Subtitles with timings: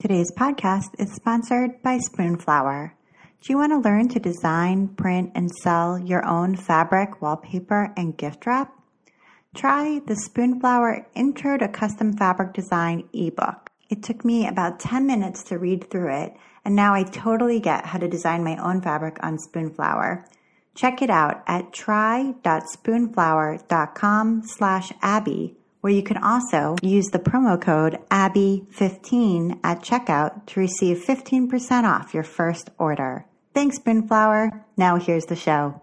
[0.00, 2.92] Today's podcast is sponsored by Spoonflower.
[3.42, 8.16] Do you want to learn to design, print, and sell your own fabric, wallpaper, and
[8.16, 8.72] gift wrap?
[9.56, 13.70] Try the Spoonflower Intro to Custom Fabric Design ebook.
[13.90, 17.86] It took me about 10 minutes to read through it, and now I totally get
[17.86, 20.24] how to design my own fabric on Spoonflower.
[20.76, 25.57] Check it out at try.spoonflower.com slash Abby
[25.88, 32.12] where you can also use the promo code ABBY15 at checkout to receive 15% off
[32.12, 33.24] your first order.
[33.54, 34.66] Thanks, Spoonflower.
[34.76, 35.80] Now here's the show.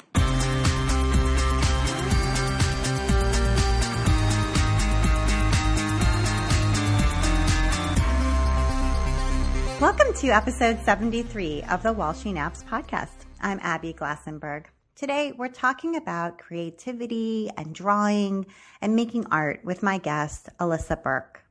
[9.82, 13.26] Welcome to episode 73 of the While She Naps podcast.
[13.42, 14.66] I'm Abby Glassenberg.
[14.96, 18.46] Today, we're talking about creativity and drawing
[18.80, 21.44] and making art with my guest, Alisa Burke.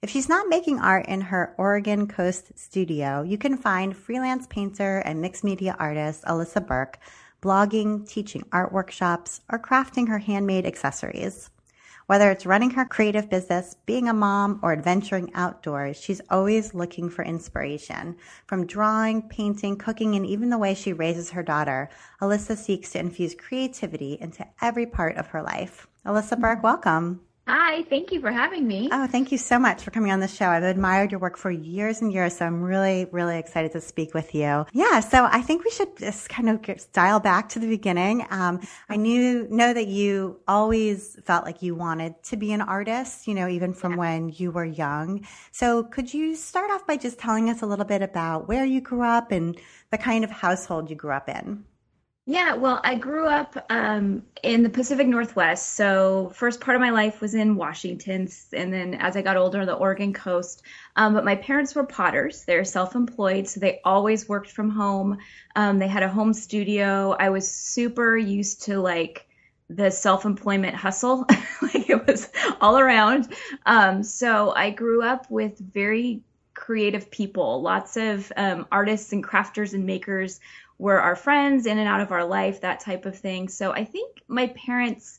[0.00, 5.00] If she's not making art in her Oregon Coast studio, you can find freelance painter
[5.00, 6.98] and mixed media artist Alisa Burke
[7.42, 11.50] blogging, teaching art workshops, or crafting her handmade accessories.
[12.06, 17.10] Whether it's running her creative business, being a mom, or adventuring outdoors, she's always looking
[17.10, 18.16] for inspiration.
[18.46, 21.90] From drawing, painting, cooking, and even the way she raises her daughter,
[22.22, 25.88] Alisa seeks to infuse creativity into every part of her life.
[26.04, 27.22] Alisa Burke, welcome.
[27.48, 28.88] Hi, thank you for having me.
[28.90, 30.46] Oh, thank you so much for coming on the show.
[30.46, 34.14] I've admired your work for years and years, so I'm really, really excited to speak
[34.14, 34.66] with you.
[34.72, 38.26] Yeah, so I think we should just kind of dial back to the beginning.
[38.30, 43.28] Um, I knew know that you always felt like you wanted to be an artist,
[43.28, 43.98] you know, even from yeah.
[43.98, 45.24] when you were young.
[45.52, 48.80] So could you start off by just telling us a little bit about where you
[48.80, 49.56] grew up and
[49.92, 51.64] the kind of household you grew up in?
[52.28, 55.74] Yeah, well, I grew up um, in the Pacific Northwest.
[55.76, 59.64] So, first part of my life was in Washington, and then as I got older,
[59.64, 60.62] the Oregon coast.
[60.96, 62.44] Um, but my parents were potters.
[62.44, 65.18] They're self-employed, so they always worked from home.
[65.54, 67.14] Um, they had a home studio.
[67.20, 69.28] I was super used to like
[69.70, 71.26] the self-employment hustle,
[71.62, 72.28] like it was
[72.60, 73.34] all around.
[73.66, 76.22] Um, so I grew up with very
[76.54, 80.40] creative people, lots of um, artists and crafters and makers
[80.78, 83.48] were our friends in and out of our life, that type of thing.
[83.48, 85.18] So I think my parents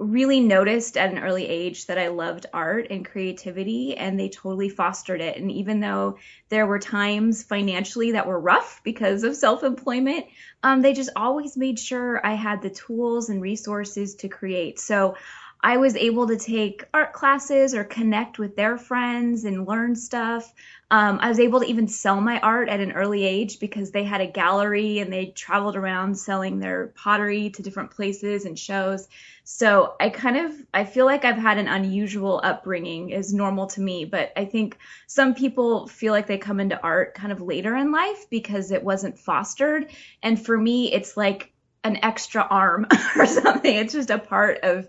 [0.00, 4.70] really noticed at an early age that I loved art and creativity, and they totally
[4.70, 5.36] fostered it.
[5.36, 6.16] And even though
[6.48, 10.26] there were times financially that were rough because of self employment,
[10.62, 14.80] um, they just always made sure I had the tools and resources to create.
[14.80, 15.16] So
[15.62, 20.52] I was able to take art classes or connect with their friends and learn stuff.
[20.90, 24.02] Um, I was able to even sell my art at an early age because they
[24.02, 29.06] had a gallery and they traveled around selling their pottery to different places and shows.
[29.44, 33.80] So I kind of I feel like I've had an unusual upbringing is normal to
[33.80, 37.76] me, but I think some people feel like they come into art kind of later
[37.76, 39.90] in life because it wasn't fostered.
[40.22, 41.52] And for me, it's like
[41.84, 42.86] an extra arm
[43.16, 43.74] or something.
[43.74, 44.88] It's just a part of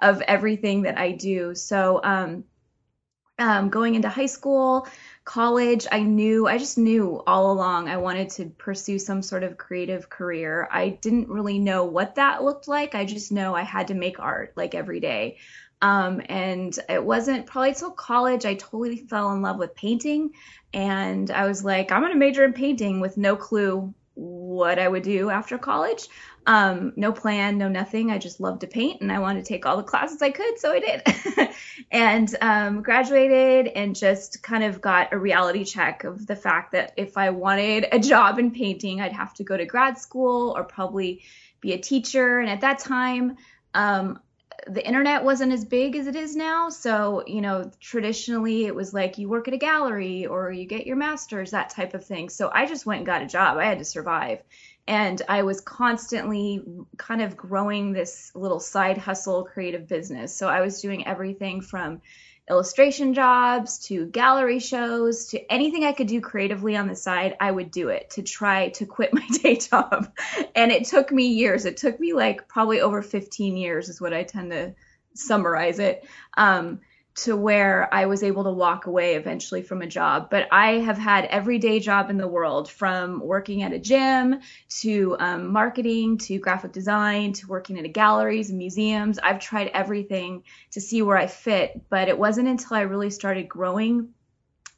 [0.00, 1.54] of everything that I do.
[1.54, 2.44] So um,
[3.38, 4.86] um, going into high school,
[5.24, 9.56] college, I knew, I just knew all along I wanted to pursue some sort of
[9.56, 10.68] creative career.
[10.70, 12.94] I didn't really know what that looked like.
[12.94, 15.38] I just know I had to make art like every day.
[15.80, 20.32] Um, and it wasn't probably till college I totally fell in love with painting.
[20.72, 25.02] And I was like, I'm to major in painting with no clue what I would
[25.02, 26.08] do after college.
[26.44, 28.10] Um, no plan, no nothing.
[28.10, 30.58] I just loved to paint and I wanted to take all the classes I could,
[30.58, 31.50] so I did.
[31.92, 36.94] and um, graduated and just kind of got a reality check of the fact that
[36.96, 40.64] if I wanted a job in painting, I'd have to go to grad school or
[40.64, 41.22] probably
[41.60, 42.40] be a teacher.
[42.40, 43.36] And at that time,
[43.74, 44.18] um,
[44.66, 46.68] the internet wasn't as big as it is now.
[46.68, 50.86] So, you know, traditionally it was like you work at a gallery or you get
[50.86, 52.28] your master's, that type of thing.
[52.28, 53.58] So I just went and got a job.
[53.58, 54.42] I had to survive.
[54.88, 56.62] And I was constantly
[56.96, 60.34] kind of growing this little side hustle creative business.
[60.36, 62.00] So I was doing everything from
[62.50, 67.50] illustration jobs to gallery shows to anything I could do creatively on the side, I
[67.50, 70.12] would do it to try to quit my day job.
[70.54, 71.64] And it took me years.
[71.64, 74.74] It took me like probably over 15 years, is what I tend to
[75.14, 76.06] summarize it.
[76.36, 76.80] Um,
[77.14, 80.30] to where I was able to walk away eventually from a job.
[80.30, 84.40] But I have had every day job in the world from working at a gym
[84.80, 89.18] to um, marketing to graphic design to working at galleries and museums.
[89.18, 91.82] I've tried everything to see where I fit.
[91.90, 94.08] But it wasn't until I really started growing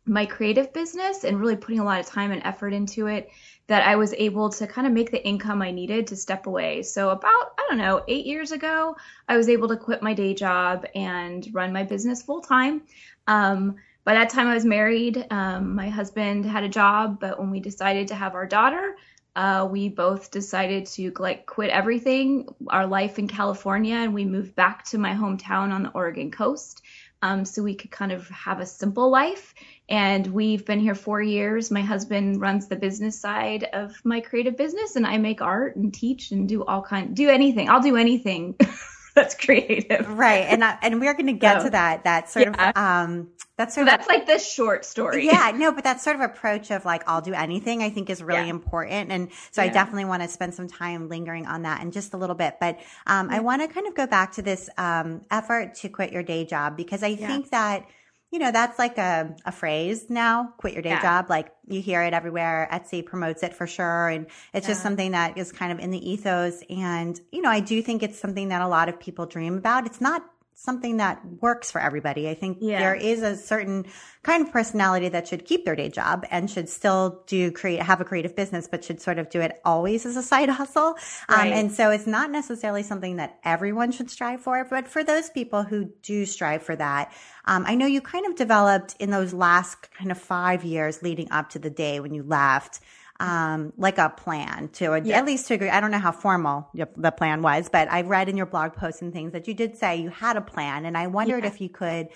[0.07, 3.31] my creative business and really putting a lot of time and effort into it
[3.67, 6.83] that I was able to kind of make the income I needed to step away.
[6.83, 8.97] So, about, I don't know, eight years ago,
[9.29, 12.83] I was able to quit my day job and run my business full time.
[13.27, 15.27] Um, by that time I was married.
[15.31, 18.97] Um, my husband had a job, but when we decided to have our daughter,
[19.37, 24.55] uh, we both decided to like quit everything, our life in California, and we moved
[24.55, 26.83] back to my hometown on the Oregon coast.
[27.25, 29.55] Um, so we could kind of have a simple life.
[29.88, 31.71] And we've been here four years.
[31.71, 35.93] My husband runs the business side of my creative business, and I make art and
[35.93, 37.71] teach and do all kind, do anything.
[37.71, 38.56] I'll do anything
[39.15, 40.09] that's creative.
[40.09, 40.47] Right.
[40.49, 42.71] And I, and we're going to get so, to that that sort yeah.
[42.71, 45.27] of um that's sort so of that's like the short story.
[45.27, 48.23] Yeah, no, but that sort of approach of like I'll do anything I think is
[48.23, 48.51] really yeah.
[48.51, 49.13] important.
[49.13, 49.71] And so yeah.
[49.71, 52.57] I definitely want to spend some time lingering on that in just a little bit.
[52.59, 56.13] But um I want to kind of go back to this um effort to quit
[56.13, 57.87] your day job because I think that
[58.35, 61.01] you know, that's like a, a phrase now, quit your day yeah.
[61.01, 61.31] job.
[61.31, 62.69] Like you hear it everywhere.
[62.73, 64.09] Etsy promotes it for sure.
[64.09, 64.73] And it's yeah.
[64.73, 66.61] just something that is kind of in the ethos.
[66.69, 69.87] And, you know, I do think it's something that a lot of people dream about.
[69.87, 72.29] It's not something that works for everybody.
[72.29, 72.79] I think yeah.
[72.79, 73.87] there is a certain
[74.23, 78.01] kind of personality that should keep their day job and should still do create, have
[78.01, 80.97] a creative business, but should sort of do it always as a side hustle.
[81.29, 81.47] Um, right.
[81.49, 85.29] Um, and so it's not necessarily something that everyone should strive for, but for those
[85.29, 87.12] people who do strive for that,
[87.47, 91.31] um, I know you kind of developed in those last kind of five years leading
[91.31, 92.81] up to the day when you left
[93.21, 95.19] um, like a plan to yeah.
[95.19, 95.69] at least to agree.
[95.69, 99.03] I don't know how formal the plan was, but I read in your blog posts
[99.03, 101.51] and things that you did say you had a plan, and I wondered yeah.
[101.51, 102.09] if you could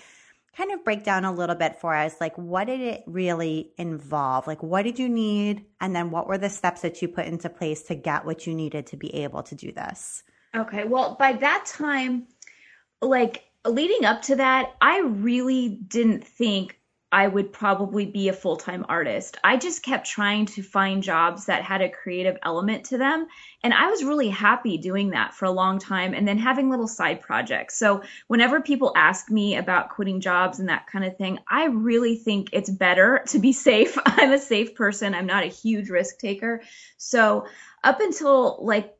[0.55, 4.47] kind of break down a little bit for us like what did it really involve
[4.47, 7.49] like what did you need and then what were the steps that you put into
[7.49, 10.23] place to get what you needed to be able to do this
[10.55, 12.27] okay well by that time
[13.01, 16.78] like leading up to that i really didn't think
[17.11, 19.37] I would probably be a full time artist.
[19.43, 23.27] I just kept trying to find jobs that had a creative element to them.
[23.63, 26.87] And I was really happy doing that for a long time and then having little
[26.87, 27.77] side projects.
[27.77, 32.15] So, whenever people ask me about quitting jobs and that kind of thing, I really
[32.15, 33.97] think it's better to be safe.
[34.05, 36.61] I'm a safe person, I'm not a huge risk taker.
[36.97, 37.47] So,
[37.83, 38.95] up until like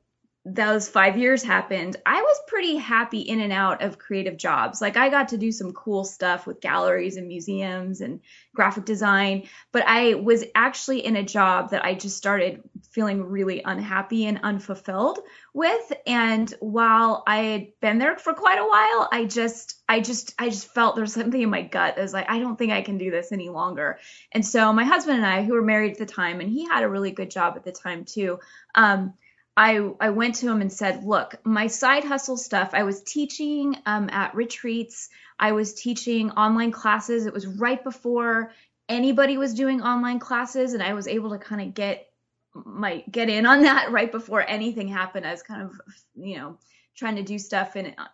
[0.45, 4.79] those five years happened, I was pretty happy in and out of creative jobs.
[4.79, 8.21] Like I got to do some cool stuff with galleries and museums and
[8.55, 13.61] graphic design, but I was actually in a job that I just started feeling really
[13.63, 15.19] unhappy and unfulfilled
[15.53, 15.93] with.
[16.07, 20.49] And while I had been there for quite a while, I just, I just, I
[20.49, 22.97] just felt there's something in my gut that was like, I don't think I can
[22.97, 23.99] do this any longer.
[24.31, 26.83] And so my husband and I, who were married at the time, and he had
[26.83, 28.39] a really good job at the time too,
[28.73, 29.13] um,
[29.59, 33.75] I, I went to him and said, look, my side hustle stuff, I was teaching
[33.85, 37.25] um, at retreats, I was teaching online classes.
[37.25, 38.53] It was right before
[38.87, 42.07] anybody was doing online classes, and I was able to kind of get
[42.55, 45.27] my get in on that right before anything happened.
[45.27, 45.73] I was kind of,
[46.15, 46.57] you know,
[46.95, 48.07] trying to do stuff in uh,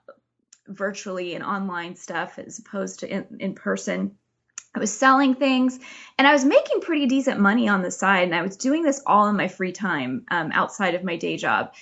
[0.68, 4.18] virtually and online stuff as opposed to in, in person.
[4.76, 5.80] I was selling things
[6.18, 8.24] and I was making pretty decent money on the side.
[8.24, 11.38] And I was doing this all in my free time um, outside of my day
[11.38, 11.74] job.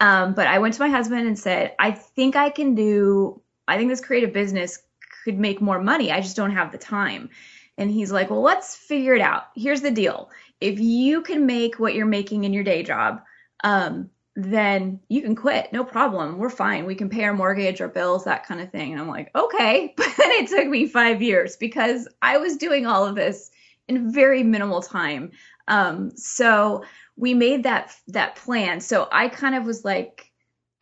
[0.00, 3.76] Um, but I went to my husband and said, I think I can do, I
[3.76, 4.80] think this creative business
[5.24, 6.10] could make more money.
[6.10, 7.30] I just don't have the time.
[7.78, 9.44] And he's like, Well, let's figure it out.
[9.54, 13.22] Here's the deal if you can make what you're making in your day job,
[13.64, 15.72] um, then you can quit.
[15.72, 16.38] No problem.
[16.38, 16.86] We're fine.
[16.86, 18.92] We can pay our mortgage, our bills, that kind of thing.
[18.92, 19.94] And I'm like, okay.
[19.96, 23.50] But then it took me five years because I was doing all of this
[23.88, 25.32] in very minimal time.
[25.68, 26.84] Um, so
[27.16, 28.80] we made that that plan.
[28.80, 30.30] So I kind of was like,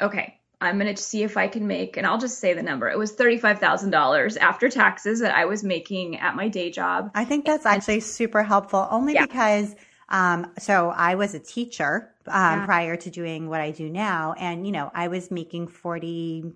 [0.01, 2.89] okay, I'm gonna see if I can make, and I'll just say the number.
[2.89, 7.11] It was thirty-five thousand dollars after taxes that I was making at my day job.
[7.15, 9.27] I think that's actually super helpful, only yeah.
[9.27, 9.75] because
[10.11, 12.67] um, so I was a teacher um, yeah.
[12.67, 16.53] prior to doing what I do now, and you know I was making forty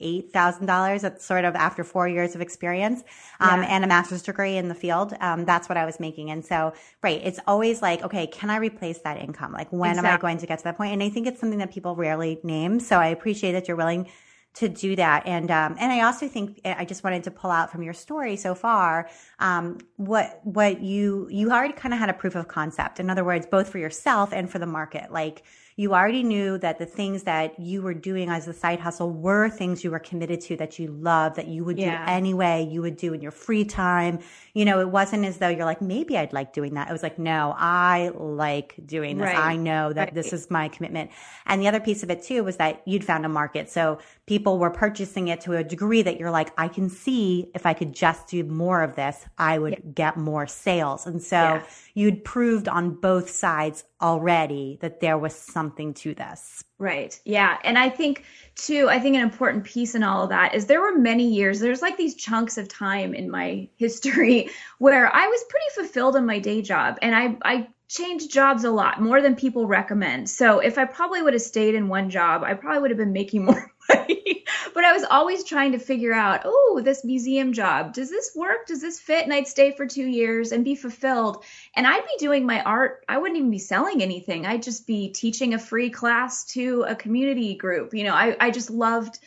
[0.00, 1.02] eight thousand dollars.
[1.02, 3.02] That's sort of after four years of experience
[3.40, 3.68] um, yeah.
[3.68, 5.14] and a master's degree in the field.
[5.20, 6.72] Um, that's what I was making, and so
[7.02, 9.52] right, it's always like, okay, can I replace that income?
[9.52, 10.10] Like, when exactly.
[10.10, 10.92] am I going to get to that point?
[10.92, 12.78] And I think it's something that people rarely name.
[12.80, 14.08] So I appreciate that you're willing
[14.54, 15.26] to do that.
[15.26, 18.36] And um, and I also think I just wanted to pull out from your story
[18.36, 22.98] so far um, what what you you already kind of had a proof of concept.
[22.98, 25.12] In other words, both for yourself and for the market.
[25.12, 25.44] Like
[25.78, 29.48] you already knew that the things that you were doing as a side hustle were
[29.48, 32.04] things you were committed to that you love that you would yeah.
[32.04, 34.18] do anyway you would do in your free time
[34.54, 37.04] you know it wasn't as though you're like maybe i'd like doing that it was
[37.04, 39.38] like no i like doing this right.
[39.38, 40.14] i know that right.
[40.14, 41.10] this is my commitment
[41.46, 44.58] and the other piece of it too was that you'd found a market so people
[44.58, 47.92] were purchasing it to a degree that you're like i can see if i could
[47.92, 49.90] just do more of this i would yeah.
[49.94, 51.62] get more sales and so yeah
[51.98, 55.34] you'd proved on both sides already that there was
[55.68, 56.64] something to this.
[56.78, 57.18] Right.
[57.24, 57.58] Yeah.
[57.62, 60.80] And I think too, I think an important piece in all of that is there
[60.80, 64.48] were many years, there's like these chunks of time in my history
[64.78, 66.98] where I was pretty fulfilled in my day job.
[67.02, 70.28] And I, I changed jobs a lot more than people recommend.
[70.28, 73.12] So if I probably would have stayed in one job, I probably would have been
[73.12, 74.44] making more money.
[74.74, 78.66] but I was always trying to figure out, oh, this museum job, does this work?
[78.66, 79.24] Does this fit?
[79.24, 81.44] And I'd stay for two years and be fulfilled.
[81.74, 83.04] And I'd be doing my art.
[83.08, 84.44] I wouldn't even be selling anything.
[84.44, 87.94] I'd just be teaching a free class to a community group.
[87.94, 89.18] You know, I, I just loved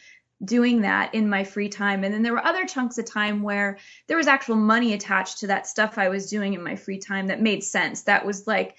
[0.43, 2.03] doing that in my free time.
[2.03, 5.47] And then there were other chunks of time where there was actual money attached to
[5.47, 8.03] that stuff I was doing in my free time that made sense.
[8.03, 8.77] That was like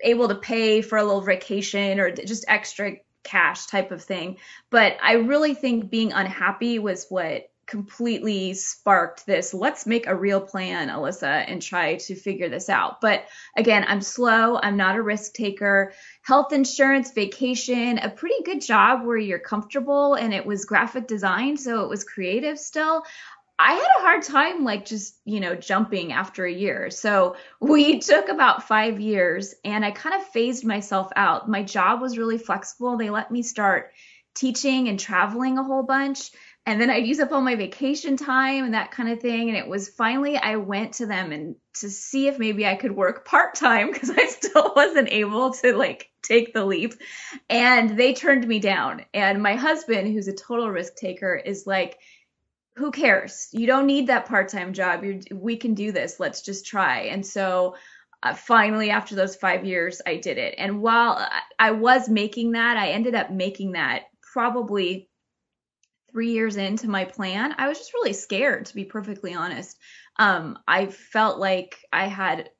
[0.00, 4.38] able to pay for a little vacation or just extra cash type of thing.
[4.70, 10.40] But I really think being unhappy was what completely sparked this let's make a real
[10.40, 13.24] plan alisa and try to figure this out but
[13.56, 19.06] again i'm slow i'm not a risk taker health insurance vacation a pretty good job
[19.06, 23.04] where you're comfortable and it was graphic design so it was creative still
[23.62, 26.88] I had a hard time like just, you know, jumping after a year.
[26.88, 31.46] So we took about five years and I kind of phased myself out.
[31.46, 32.96] My job was really flexible.
[32.96, 33.92] They let me start
[34.34, 36.30] teaching and traveling a whole bunch
[36.70, 39.48] and then I'd use up all my vacation time and that kind of thing.
[39.48, 42.92] And it was finally I went to them and to see if maybe I could
[42.92, 46.94] work part time because I still wasn't able to like take the leap.
[47.48, 49.04] And they turned me down.
[49.12, 51.98] And my husband, who's a total risk taker, is like,
[52.76, 53.48] who cares?
[53.50, 55.02] You don't need that part time job.
[55.02, 56.20] You're, we can do this.
[56.20, 57.06] Let's just try.
[57.06, 57.74] And so
[58.22, 60.54] uh, finally, after those five years, I did it.
[60.56, 65.09] And while I was making that, I ended up making that probably
[66.12, 69.78] three years into my plan, I was just really scared, to be perfectly honest.
[70.18, 72.50] Um, I felt like I had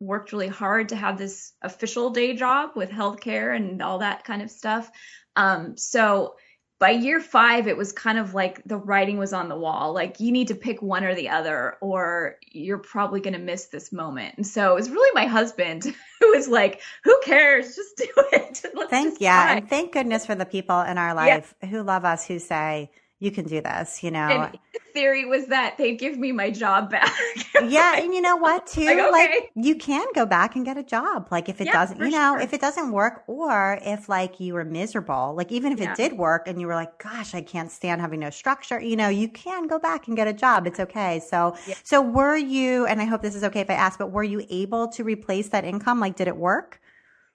[0.00, 4.42] worked really hard to have this official day job with healthcare and all that kind
[4.42, 4.90] of stuff.
[5.36, 6.36] Um, so
[6.78, 9.94] by year five, it was kind of like the writing was on the wall.
[9.94, 13.66] Like you need to pick one or the other, or you're probably going to miss
[13.66, 14.34] this moment.
[14.36, 15.84] And so it was really my husband
[16.20, 17.74] who was like, "Who cares?
[17.74, 19.56] Just do it." Let's thank yeah, try.
[19.56, 21.68] and thank goodness for the people in our life yeah.
[21.68, 24.28] who love us who say you can do this, you know.
[24.28, 24.58] And
[24.92, 27.12] theory was that they'd give me my job back.
[27.64, 28.84] yeah, and you know what too?
[28.84, 29.10] Like, okay.
[29.10, 31.28] like, you can go back and get a job.
[31.30, 32.40] Like if it yeah, doesn't, you know, sure.
[32.40, 35.92] if it doesn't work or if like you were miserable, like even if yeah.
[35.92, 38.96] it did work and you were like, gosh, I can't stand having no structure, you
[38.96, 40.66] know, you can go back and get a job.
[40.66, 41.20] It's okay.
[41.20, 41.74] So yeah.
[41.84, 44.44] so were you and I hope this is okay if I ask, but were you
[44.50, 46.00] able to replace that income?
[46.00, 46.80] Like did it work?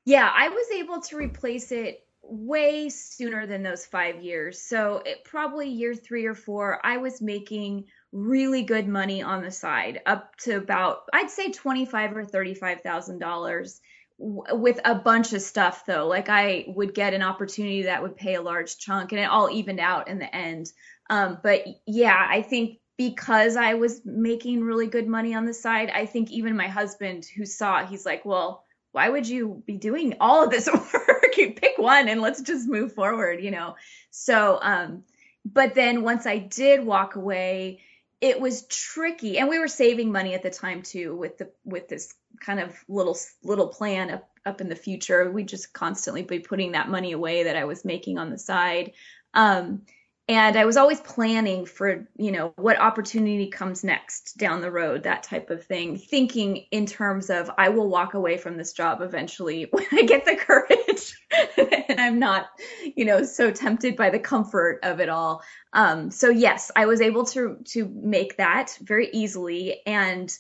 [0.06, 4.62] Yeah, I was able to replace it way sooner than those five years.
[4.62, 9.52] So it, probably year three or four, I was making really good money on the
[9.52, 13.82] side, up to about I'd say twenty five or thirty five thousand dollars
[14.22, 18.36] with a bunch of stuff though like i would get an opportunity that would pay
[18.36, 20.72] a large chunk and it all evened out in the end
[21.10, 25.90] um, but yeah i think because i was making really good money on the side
[25.90, 29.78] i think even my husband who saw it he's like well why would you be
[29.78, 33.76] doing all of this work you pick one and let's just move forward, you know.
[34.10, 35.04] So, um,
[35.46, 37.80] but then once I did walk away,
[38.20, 41.88] it was tricky, and we were saving money at the time too with the with
[41.88, 45.32] this kind of little little plan up up in the future.
[45.32, 48.92] We just constantly be putting that money away that I was making on the side.
[49.34, 49.84] Um,
[50.28, 55.04] and I was always planning for, you know, what opportunity comes next down the road,
[55.04, 59.02] that type of thing, thinking in terms of I will walk away from this job
[59.02, 61.18] eventually when I get the courage
[61.58, 62.48] and I'm not,
[62.96, 65.42] you know, so tempted by the comfort of it all.
[65.74, 70.32] Um, so yes, I was able to to make that very easily and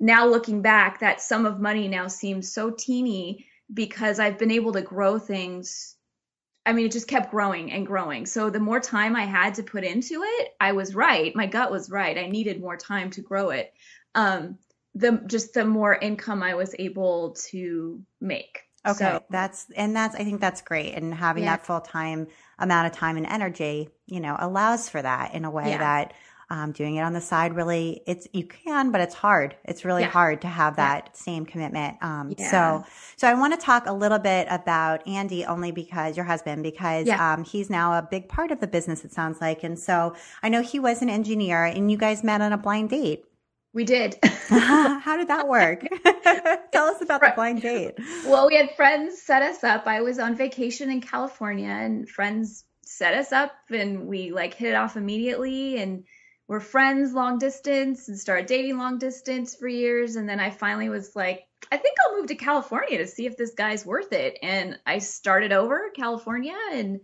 [0.00, 4.72] now looking back that sum of money now seems so teeny because I've been able
[4.72, 5.93] to grow things
[6.66, 8.26] I mean, it just kept growing and growing.
[8.26, 11.34] So the more time I had to put into it, I was right.
[11.36, 12.16] My gut was right.
[12.16, 13.72] I needed more time to grow it.
[14.14, 14.58] Um,
[14.94, 18.60] the just the more income I was able to make.
[18.86, 21.56] Okay, so, that's and that's I think that's great, and having yeah.
[21.56, 22.28] that full time
[22.58, 25.78] amount of time and energy, you know, allows for that in a way yeah.
[25.78, 26.12] that
[26.50, 30.02] um, doing it on the side really it's you can but it's hard it's really
[30.02, 30.10] yeah.
[30.10, 31.12] hard to have that yeah.
[31.14, 32.50] same commitment um, yeah.
[32.50, 32.84] so
[33.16, 37.08] so i want to talk a little bit about andy only because your husband because
[37.08, 40.48] um, he's now a big part of the business it sounds like and so i
[40.48, 43.24] know he was an engineer and you guys met on a blind date
[43.74, 44.16] we did.
[44.48, 45.80] How did that work?
[46.72, 47.94] Tell us about the blind date.
[48.24, 49.86] Well, we had friends set us up.
[49.86, 54.70] I was on vacation in California and friends set us up and we like hit
[54.70, 56.04] it off immediately and
[56.46, 60.16] were friends long distance and started dating long distance for years.
[60.16, 63.36] And then I finally was like, I think I'll move to California to see if
[63.36, 64.38] this guy's worth it.
[64.42, 67.00] And I started over California and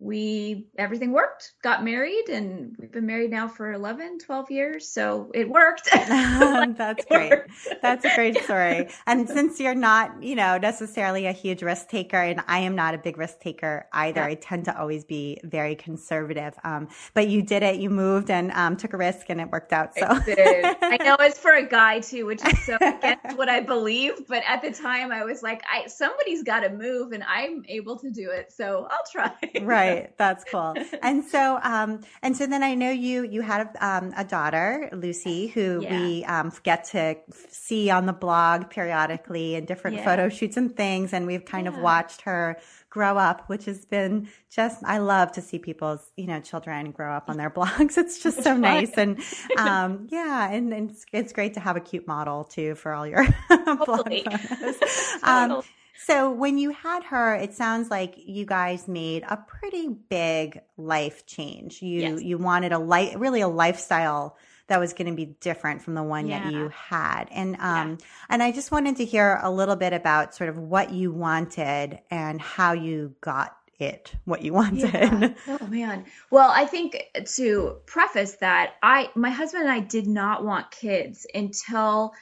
[0.00, 5.30] we everything worked got married and we've been married now for 11 12 years so
[5.34, 5.88] it worked.
[5.92, 7.30] That's it great.
[7.30, 7.50] worked.
[7.82, 8.88] that's a great story.
[9.06, 12.94] And since you're not you know necessarily a huge risk taker and i am not
[12.94, 14.26] a big risk taker either yeah.
[14.26, 18.50] i tend to always be very conservative um, but you did it you moved and
[18.52, 20.06] um, took a risk and it worked out so.
[20.06, 24.26] I, I know it's for a guy too which is so against what i believe
[24.28, 27.98] but at the time i was like i somebody's got to move and i'm able
[27.98, 29.32] to do it so i'll try.
[29.62, 30.18] Right right.
[30.18, 30.74] That's cool.
[31.02, 35.48] And so, um, and so then I know you, you had um, a daughter, Lucy,
[35.48, 35.90] who yeah.
[35.90, 37.16] we um, get to
[37.50, 40.04] see on the blog periodically in different yeah.
[40.04, 41.12] photo shoots and things.
[41.12, 41.72] And we've kind yeah.
[41.72, 42.58] of watched her
[42.90, 47.12] grow up, which has been just, I love to see people's, you know, children grow
[47.12, 47.96] up on their blogs.
[47.98, 48.92] It's just so nice.
[48.96, 49.20] And,
[49.58, 53.06] um, yeah, and, and it's, it's, great to have a cute model too for all
[53.06, 53.24] your
[53.86, 54.76] blog photos.
[55.22, 55.62] Um,
[56.06, 61.26] so when you had her, it sounds like you guys made a pretty big life
[61.26, 61.82] change.
[61.82, 62.22] You yes.
[62.22, 64.36] you wanted a light, really a lifestyle
[64.68, 66.44] that was going to be different from the one yeah.
[66.44, 67.24] that you had.
[67.30, 67.96] And um yeah.
[68.30, 72.00] and I just wanted to hear a little bit about sort of what you wanted
[72.10, 74.92] and how you got it what you wanted.
[74.92, 75.34] Yeah.
[75.46, 76.04] Oh man.
[76.30, 77.04] Well, I think
[77.36, 82.12] to preface that, I my husband and I did not want kids until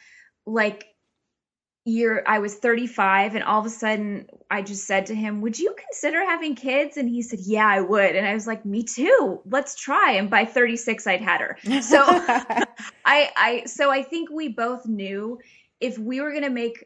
[0.47, 0.87] like
[1.87, 5.59] year I was 35 and all of a sudden I just said to him, "Would
[5.59, 8.83] you consider having kids?" And he said, "Yeah, I would." And I was like, "Me
[8.83, 9.40] too.
[9.47, 11.57] Let's try." And by 36 I'd had her.
[11.81, 12.02] So
[13.05, 15.38] I I so I think we both knew
[15.81, 16.85] if we were going to make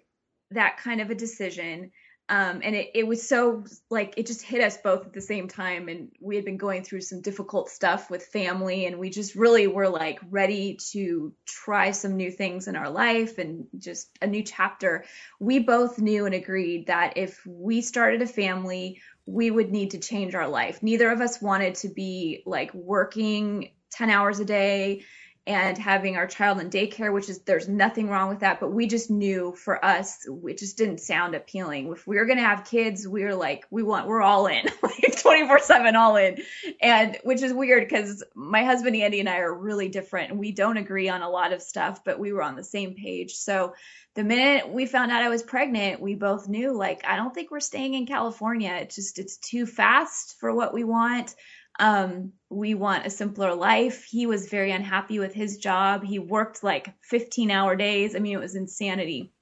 [0.50, 1.92] that kind of a decision
[2.30, 5.48] um, and it, it was so like it just hit us both at the same
[5.48, 5.88] time.
[5.88, 9.66] And we had been going through some difficult stuff with family and we just really
[9.66, 14.44] were like ready to try some new things in our life and just a new
[14.44, 15.04] chapter.
[15.40, 19.98] We both knew and agreed that if we started a family we would need to
[19.98, 20.82] change our life.
[20.82, 25.04] Neither of us wanted to be like working 10 hours a day
[25.46, 28.86] and having our child in daycare, which is there's nothing wrong with that, but we
[28.86, 31.90] just knew for us, it just didn't sound appealing.
[31.90, 35.20] If we were gonna have kids, we were like, we want, we're all in, like
[35.20, 36.38] 24 seven, all in,
[36.80, 40.52] and which is weird because my husband Andy and I are really different, and we
[40.52, 43.34] don't agree on a lot of stuff, but we were on the same page.
[43.34, 43.74] So
[44.14, 47.50] the minute we found out I was pregnant, we both knew like I don't think
[47.50, 48.76] we're staying in California.
[48.82, 51.34] It's just it's too fast for what we want.
[51.80, 54.04] Um, we want a simpler life.
[54.04, 56.04] He was very unhappy with his job.
[56.04, 58.14] He worked like 15 hour days.
[58.14, 59.32] I mean, it was insanity.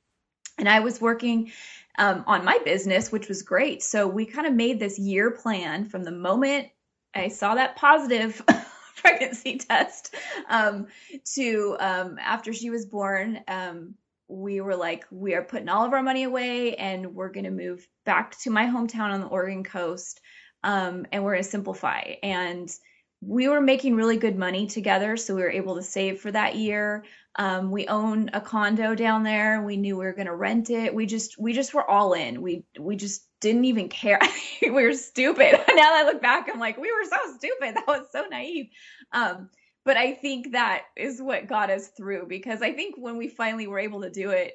[0.57, 1.53] And I was working
[1.99, 3.83] um, on my business, which was great.
[3.83, 6.69] So we kind of made this year plan from the moment
[7.15, 8.43] I saw that positive
[8.97, 10.15] pregnancy test
[10.49, 10.87] um,
[11.35, 13.41] to um, after she was born.
[13.49, 13.95] Um,
[14.29, 17.51] we were like, we are putting all of our money away and we're going to
[17.51, 20.21] move back to my hometown on the Oregon coast
[20.65, 22.15] um, and we're going to simplify.
[22.23, 22.71] And
[23.21, 26.57] we were making really good money together, so we were able to save for that
[26.57, 27.05] year.
[27.37, 29.63] Um, we own a condo down there.
[29.63, 30.95] We knew we were going to rent it.
[30.95, 32.43] We just we just were all in.
[32.43, 34.21] We we just didn't even care.
[34.63, 35.53] we were stupid.
[35.69, 37.77] now that I look back, I'm like, we were so stupid.
[37.77, 38.67] That was so naive.
[39.13, 39.51] Um,
[39.85, 43.67] but I think that is what got us through because I think when we finally
[43.67, 44.55] were able to do it,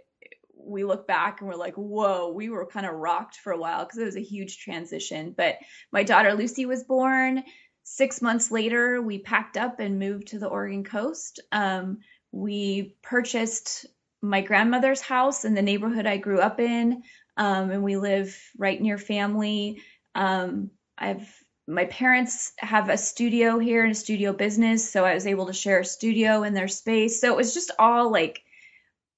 [0.65, 3.83] we look back and we're like, whoa, we were kind of rocked for a while
[3.83, 5.33] because it was a huge transition.
[5.35, 5.57] But
[5.91, 7.43] my daughter Lucy was born.
[7.83, 11.39] Six months later, we packed up and moved to the Oregon coast.
[11.51, 11.99] Um,
[12.31, 13.85] we purchased
[14.21, 17.03] my grandmother's house in the neighborhood I grew up in,
[17.35, 19.81] um, and we live right near family.
[20.15, 21.29] Um, I've
[21.65, 25.53] my parents have a studio here and a studio business, so I was able to
[25.53, 27.21] share a studio in their space.
[27.21, 28.43] So it was just all like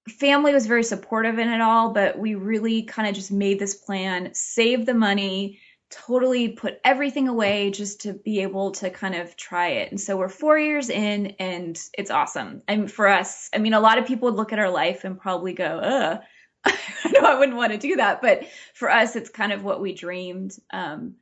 [0.07, 3.75] family was very supportive in it all, but we really kind of just made this
[3.75, 9.35] plan, saved the money, totally put everything away just to be able to kind of
[9.35, 9.91] try it.
[9.91, 12.61] And so we're four years in and it's awesome.
[12.67, 15.19] And for us, I mean, a lot of people would look at our life and
[15.19, 16.19] probably go, uh,
[16.65, 18.21] I know I wouldn't want to do that.
[18.21, 20.57] But for us, it's kind of what we dreamed.
[20.71, 21.15] Um,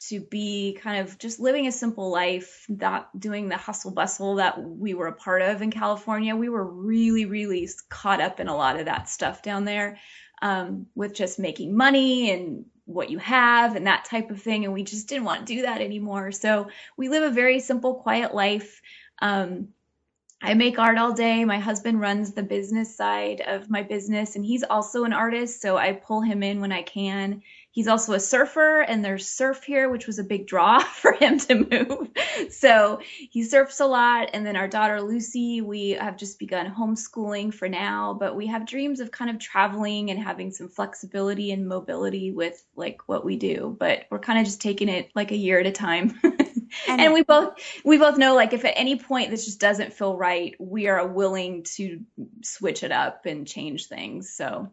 [0.00, 4.62] to be kind of just living a simple life, not doing the hustle bustle that
[4.62, 6.36] we were a part of in California.
[6.36, 9.98] We were really, really caught up in a lot of that stuff down there
[10.40, 14.64] um, with just making money and what you have and that type of thing.
[14.64, 16.32] And we just didn't want to do that anymore.
[16.32, 18.80] So we live a very simple, quiet life.
[19.20, 19.68] Um,
[20.40, 21.44] I make art all day.
[21.44, 25.60] My husband runs the business side of my business, and he's also an artist.
[25.60, 27.42] So I pull him in when I can.
[27.70, 31.38] He's also a surfer, and there's surf here, which was a big draw for him
[31.40, 32.08] to move.
[32.50, 34.30] So he surfs a lot.
[34.32, 38.66] And then our daughter Lucy, we have just begun homeschooling for now, but we have
[38.66, 43.36] dreams of kind of traveling and having some flexibility and mobility with like what we
[43.36, 43.76] do.
[43.78, 46.18] But we're kind of just taking it like a year at a time.
[46.88, 47.54] and, and we both
[47.84, 51.06] we both know like if at any point this just doesn't feel right, we are
[51.06, 52.00] willing to
[52.42, 54.30] switch it up and change things.
[54.30, 54.70] So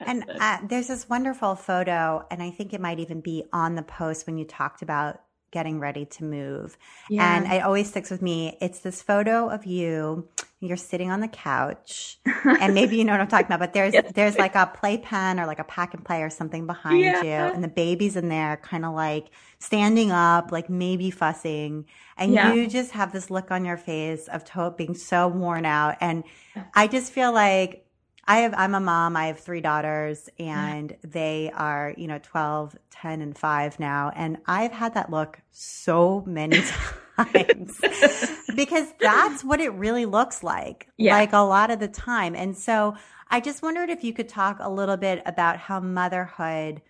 [0.00, 3.82] and uh, there's this wonderful photo, and I think it might even be on the
[3.82, 6.78] post when you talked about getting ready to move.
[7.08, 7.36] Yeah.
[7.36, 8.56] And it always sticks with me.
[8.60, 10.28] It's this photo of you.
[10.62, 13.60] You're sitting on the couch, and maybe you know what I'm talking about.
[13.60, 14.12] But there's yes.
[14.14, 17.22] there's like a playpen or like a pack and play or something behind yeah.
[17.22, 21.86] you, and the baby's in there, kind of like standing up, like maybe fussing,
[22.18, 22.52] and yeah.
[22.52, 25.96] you just have this look on your face of to- being so worn out.
[26.02, 26.24] And
[26.74, 27.86] I just feel like
[28.24, 29.16] I have I'm a mom.
[29.16, 30.50] I have three daughters mm-hmm.
[30.50, 35.40] and they are, you know, 12, 10 and 5 now and I've had that look
[35.50, 36.62] so many
[37.16, 37.80] times
[38.54, 40.88] because that's what it really looks like.
[40.96, 41.16] Yeah.
[41.16, 42.34] Like a lot of the time.
[42.34, 42.96] And so
[43.28, 46.82] I just wondered if you could talk a little bit about how motherhood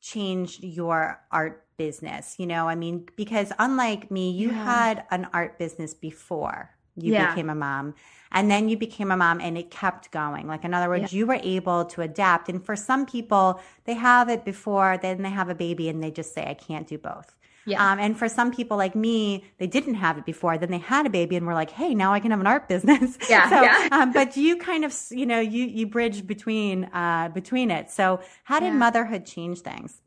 [0.00, 2.36] changed your art business.
[2.38, 4.64] You know, I mean, because unlike me, you yeah.
[4.64, 7.30] had an art business before you yeah.
[7.30, 7.94] became a mom
[8.32, 11.18] and then you became a mom and it kept going like in other words yeah.
[11.18, 15.30] you were able to adapt and for some people they have it before then they
[15.30, 17.92] have a baby and they just say i can't do both yeah.
[17.92, 20.56] Um, and for some people like me, they didn't have it before.
[20.56, 22.66] Then they had a baby and were like, "Hey, now I can have an art
[22.74, 23.50] business." Yeah.
[23.50, 23.88] so, yeah.
[23.92, 27.90] Um, but you kind of, you know, you you bridge between uh, between it.
[27.90, 28.72] So, how did yeah.
[28.72, 30.00] motherhood change things?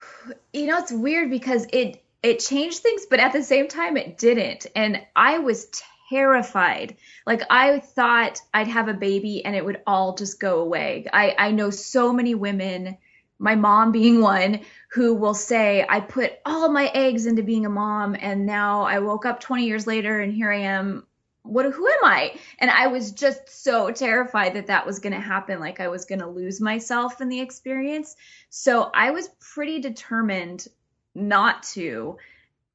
[0.52, 4.18] You know, it's weird because it it changed things, but at the same time, it
[4.18, 4.66] didn't.
[4.76, 5.66] And I was
[6.12, 6.96] terrified.
[7.26, 11.06] Like I thought I'd have a baby and it would all just go away.
[11.10, 12.98] I, I know so many women,
[13.38, 14.60] my mom being one,
[14.92, 18.98] who will say, I put all my eggs into being a mom and now I
[18.98, 21.06] woke up 20 years later and here I am.
[21.44, 22.36] What who am I?
[22.60, 26.04] And I was just so terrified that that was going to happen like I was
[26.04, 28.14] going to lose myself in the experience.
[28.48, 30.68] So I was pretty determined
[31.16, 32.16] not to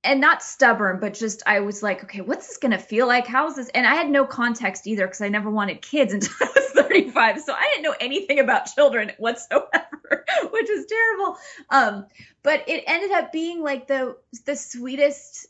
[0.08, 3.28] and not stubborn, but just I was like, okay, what's this gonna feel like?
[3.28, 3.70] How's this?
[3.70, 7.42] And I had no context either because I never wanted kids until I was 35,
[7.42, 11.38] so I didn't know anything about children whatsoever, which is terrible.
[11.70, 12.06] Um,
[12.42, 14.16] but it ended up being like the
[14.46, 15.48] the sweetest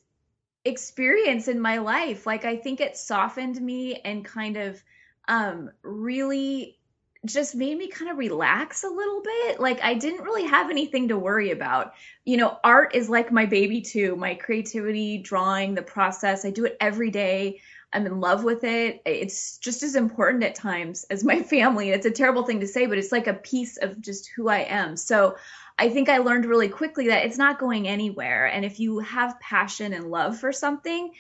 [0.65, 2.26] experience in my life.
[2.26, 4.84] Like I think it softened me and kind of
[5.28, 6.80] um, really
[7.25, 9.60] just made me kind of relax a little bit.
[9.60, 11.93] Like I didn't really have anything to worry about.
[12.25, 14.15] You know, art is like my baby too.
[14.15, 16.45] My creativity, drawing, the process.
[16.45, 17.60] I do it every day.
[17.93, 19.01] I'm in love with it.
[19.06, 21.89] It's just as important at times as my family.
[21.89, 24.60] It's a terrible thing to say, but it's like a piece of just who I
[24.60, 24.97] am.
[24.97, 25.38] So
[25.80, 28.47] I think I learned really quickly that it's not going anywhere.
[28.47, 31.12] And if you have passion and love for something,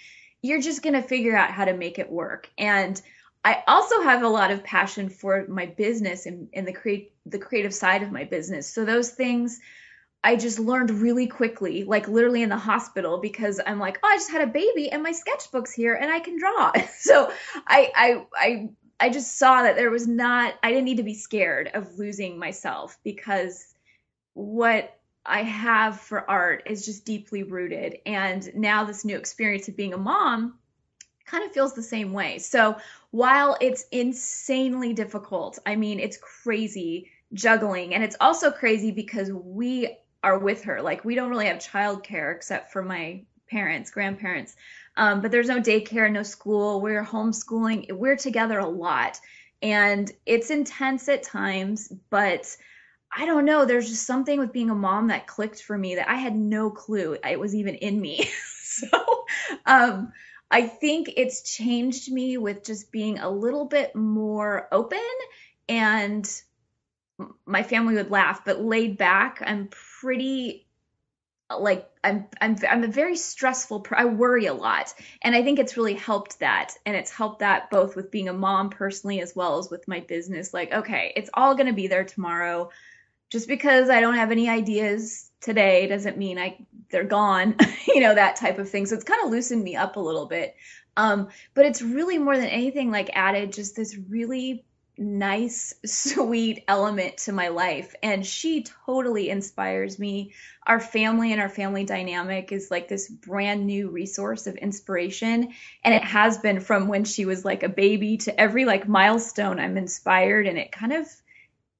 [0.41, 2.49] you're just going to figure out how to make it work.
[2.57, 3.01] And
[3.47, 7.39] I also have a lot of passion for my business and, and the create the
[7.39, 8.67] creative side of my business.
[8.67, 9.61] So those things
[10.21, 14.17] I just learned really quickly, like literally in the hospital, because I'm like, oh, I
[14.17, 16.73] just had a baby and my sketchbook's here and I can draw.
[16.99, 17.31] so
[17.65, 21.13] I I I I just saw that there was not I didn't need to be
[21.13, 23.73] scared of losing myself because
[24.33, 27.99] what I have for art is just deeply rooted.
[28.05, 30.59] And now this new experience of being a mom
[31.27, 32.39] kind of feels the same way.
[32.39, 32.77] So
[33.11, 37.93] while it's insanely difficult, I mean, it's crazy juggling.
[37.93, 40.81] And it's also crazy because we are with her.
[40.81, 44.55] Like, we don't really have childcare except for my parents, grandparents.
[44.95, 46.81] Um, but there's no daycare, no school.
[46.81, 47.91] We're homeschooling.
[47.91, 49.19] We're together a lot.
[49.61, 52.55] And it's intense at times, but
[53.15, 53.65] I don't know.
[53.65, 56.69] There's just something with being a mom that clicked for me that I had no
[56.69, 58.29] clue it was even in me.
[58.63, 58.87] so,
[59.65, 60.11] um,
[60.49, 64.99] I think it's changed me with just being a little bit more open
[65.67, 66.29] and
[67.45, 69.41] my family would laugh, but laid back.
[69.45, 70.65] I'm pretty
[71.49, 74.93] like I'm I'm I'm a very stressful I worry a lot.
[75.21, 76.75] And I think it's really helped that.
[76.85, 80.01] And it's helped that both with being a mom personally as well as with my
[80.01, 80.53] business.
[80.53, 82.69] Like okay it's all going to be there tomorrow
[83.29, 86.57] just because I don't have any ideas today doesn't mean I
[86.89, 87.55] they're gone,
[87.87, 88.85] you know, that type of thing.
[88.85, 90.55] So it's kind of loosened me up a little bit.
[90.95, 94.65] Um, but it's really more than anything like added just this really
[94.97, 97.93] nice, sweet element to my life.
[98.01, 100.33] And she totally inspires me.
[100.65, 105.53] Our family and our family dynamic is like this brand new resource of inspiration.
[105.83, 109.59] And it has been from when she was like a baby to every like milestone
[109.59, 110.47] I'm inspired.
[110.47, 111.07] And it kind of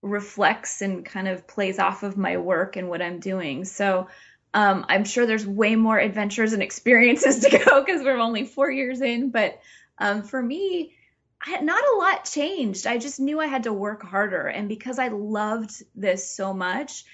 [0.07, 3.65] reflects and kind of plays off of my work and what I'm doing.
[3.65, 4.07] So
[4.53, 8.71] um, I'm sure there's way more adventures and experiences to go because we're only four
[8.71, 9.29] years in.
[9.29, 9.59] But
[9.97, 10.93] um, for me,
[11.41, 12.87] I, not a lot changed.
[12.87, 14.47] I just knew I had to work harder.
[14.47, 17.05] And because I loved this so much,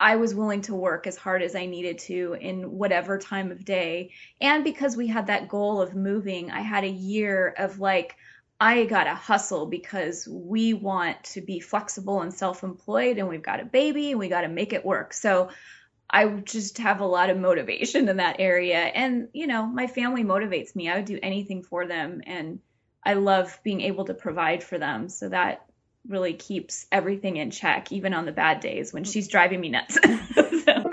[0.00, 3.64] I was willing to work as hard as I needed to in whatever time of
[3.64, 4.12] day.
[4.40, 8.16] And because we had that goal of moving, I had a year of like,
[8.60, 13.42] I got to hustle because we want to be flexible and self employed, and we've
[13.42, 15.12] got a baby and we got to make it work.
[15.12, 15.50] So
[16.10, 18.78] I just have a lot of motivation in that area.
[18.78, 20.88] And, you know, my family motivates me.
[20.88, 22.22] I would do anything for them.
[22.26, 22.60] And
[23.04, 25.08] I love being able to provide for them.
[25.08, 25.66] So that
[26.06, 29.94] really keeps everything in check, even on the bad days when she's driving me nuts.
[29.94, 30.90] so.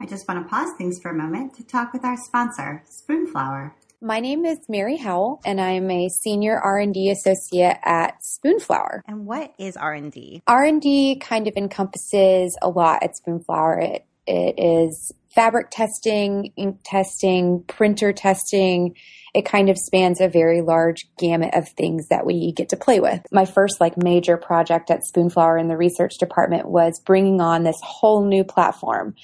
[0.00, 3.72] I just want to pause things for a moment to talk with our sponsor, Spoonflower.
[4.02, 9.00] My name is Mary Howell, and I'm a senior R&D associate at Spoonflower.
[9.06, 10.42] And what is R&D?
[10.46, 13.82] R&D kind of encompasses a lot at Spoonflower.
[13.82, 18.96] It, it is fabric testing, ink testing, printer testing.
[19.32, 23.00] It kind of spans a very large gamut of things that we get to play
[23.00, 23.22] with.
[23.32, 27.80] My first like major project at Spoonflower in the research department was bringing on this
[27.82, 29.14] whole new platform.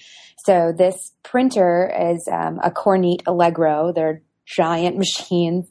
[0.46, 3.92] So this printer is um, a Kornit Allegro.
[3.92, 4.22] They're
[4.54, 5.66] giant machines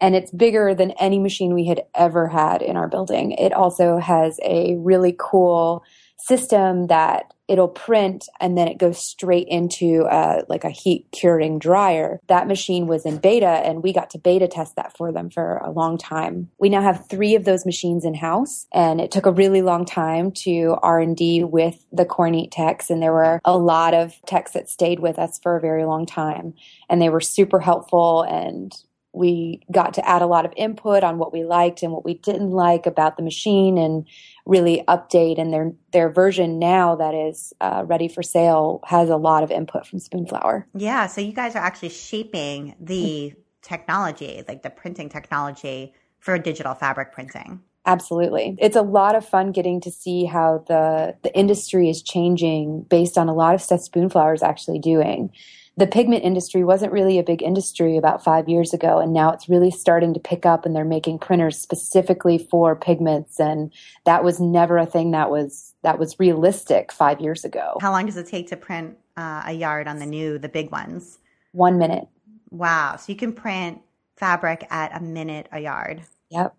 [0.00, 3.32] and it's bigger than any machine we had ever had in our building.
[3.32, 5.84] It also has a really cool
[6.18, 11.58] system that it'll print and then it goes straight into a, like a heat curing
[11.58, 12.20] dryer.
[12.26, 15.58] That machine was in beta and we got to beta test that for them for
[15.58, 16.50] a long time.
[16.58, 19.84] We now have three of those machines in house and it took a really long
[19.84, 24.68] time to R&D with the Kornit techs and there were a lot of techs that
[24.68, 26.54] stayed with us for a very long time
[26.88, 28.74] and they were super helpful and
[29.16, 32.14] we got to add a lot of input on what we liked and what we
[32.14, 34.06] didn't like about the machine and
[34.44, 39.16] really update and their their version now that is uh, ready for sale has a
[39.16, 40.64] lot of input from Spoonflower.
[40.74, 46.74] Yeah, so you guys are actually shaping the technology, like the printing technology for digital
[46.74, 47.60] fabric printing.
[47.86, 48.56] Absolutely.
[48.58, 53.16] It's a lot of fun getting to see how the the industry is changing based
[53.16, 55.30] on a lot of stuff Spoonflower is actually doing
[55.78, 59.48] the pigment industry wasn't really a big industry about five years ago, and now it's
[59.48, 63.72] really starting to pick up, and they're making printers specifically for pigments, and
[64.04, 67.76] that was never a thing that was that was realistic five years ago.
[67.80, 70.72] How long does it take to print uh, a yard on the new, the big
[70.72, 71.18] ones?
[71.52, 72.08] One minute.
[72.50, 72.96] Wow!
[72.96, 73.82] So you can print
[74.16, 76.02] fabric at a minute a yard.
[76.30, 76.54] Yep.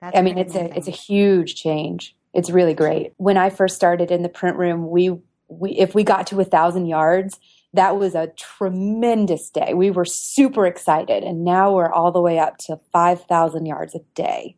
[0.00, 0.72] That's I mean, it's amazing.
[0.72, 2.16] a it's a huge change.
[2.32, 3.12] It's really great.
[3.18, 5.14] When I first started in the print room, we
[5.48, 7.38] we if we got to a thousand yards
[7.72, 9.74] that was a tremendous day.
[9.74, 11.22] We were super excited.
[11.22, 14.56] And now we're all the way up to 5,000 yards a day.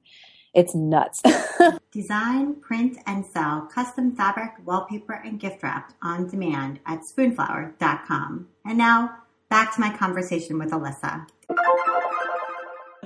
[0.55, 1.23] It's nuts.
[1.93, 8.49] Design, print, and sell custom fabric, wallpaper, and gift wrap on demand at spoonflower.com.
[8.65, 9.19] And now
[9.51, 11.27] back to my conversation with Alisa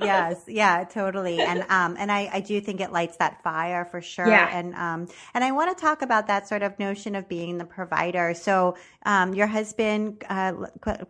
[0.03, 1.39] yes, yeah, totally.
[1.39, 4.27] And um, and I, I do think it lights that fire for sure.
[4.27, 4.49] Yeah.
[4.51, 7.65] And um, and I want to talk about that sort of notion of being the
[7.65, 8.33] provider.
[8.33, 10.53] So um, your husband uh,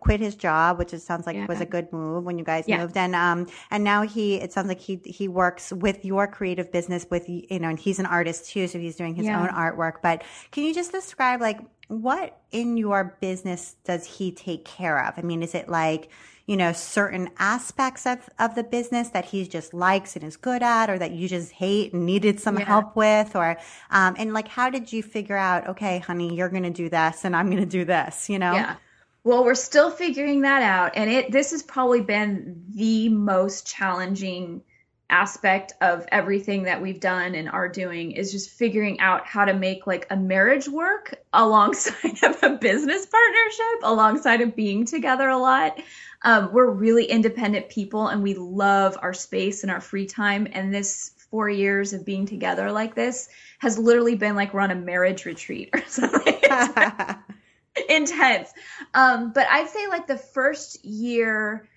[0.00, 1.46] quit his job, which it sounds like yeah.
[1.46, 2.78] was a good move when you guys yeah.
[2.78, 6.72] moved, and um, and now he it sounds like he he works with your creative
[6.72, 9.94] business with you know, and he's an artist too, so he's doing his own artwork.
[10.02, 15.14] But can you just describe like what in your business does he take care of?
[15.16, 16.08] I mean, is it like
[16.46, 20.62] you know, certain aspects of, of the business that he just likes and is good
[20.62, 22.64] at or that you just hate and needed some yeah.
[22.66, 23.56] help with or,
[23.90, 27.24] um, and like, how did you figure out, okay, honey, you're going to do this
[27.24, 28.52] and I'm going to do this, you know?
[28.52, 28.76] Yeah.
[29.24, 30.92] Well, we're still figuring that out.
[30.96, 34.62] And it, this has probably been the most challenging
[35.10, 39.54] aspect of everything that we've done and are doing is just figuring out how to
[39.54, 45.38] make like a marriage work alongside of a business partnership alongside of being together a
[45.38, 45.80] lot
[46.24, 50.48] um, we're really independent people and we love our space and our free time.
[50.50, 54.70] And this four years of being together like this has literally been like we're on
[54.70, 56.40] a marriage retreat or something.
[57.88, 58.52] intense.
[58.94, 61.68] Um, but I'd say like the first year,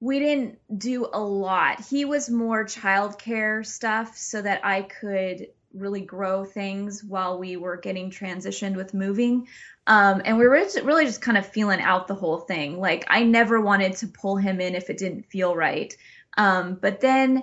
[0.00, 1.80] we didn't do a lot.
[1.80, 7.76] He was more childcare stuff so that I could really grow things while we were
[7.76, 9.48] getting transitioned with moving.
[9.86, 12.78] Um, and we were really just kind of feeling out the whole thing.
[12.78, 15.96] Like I never wanted to pull him in if it didn't feel right.
[16.36, 17.42] Um, but then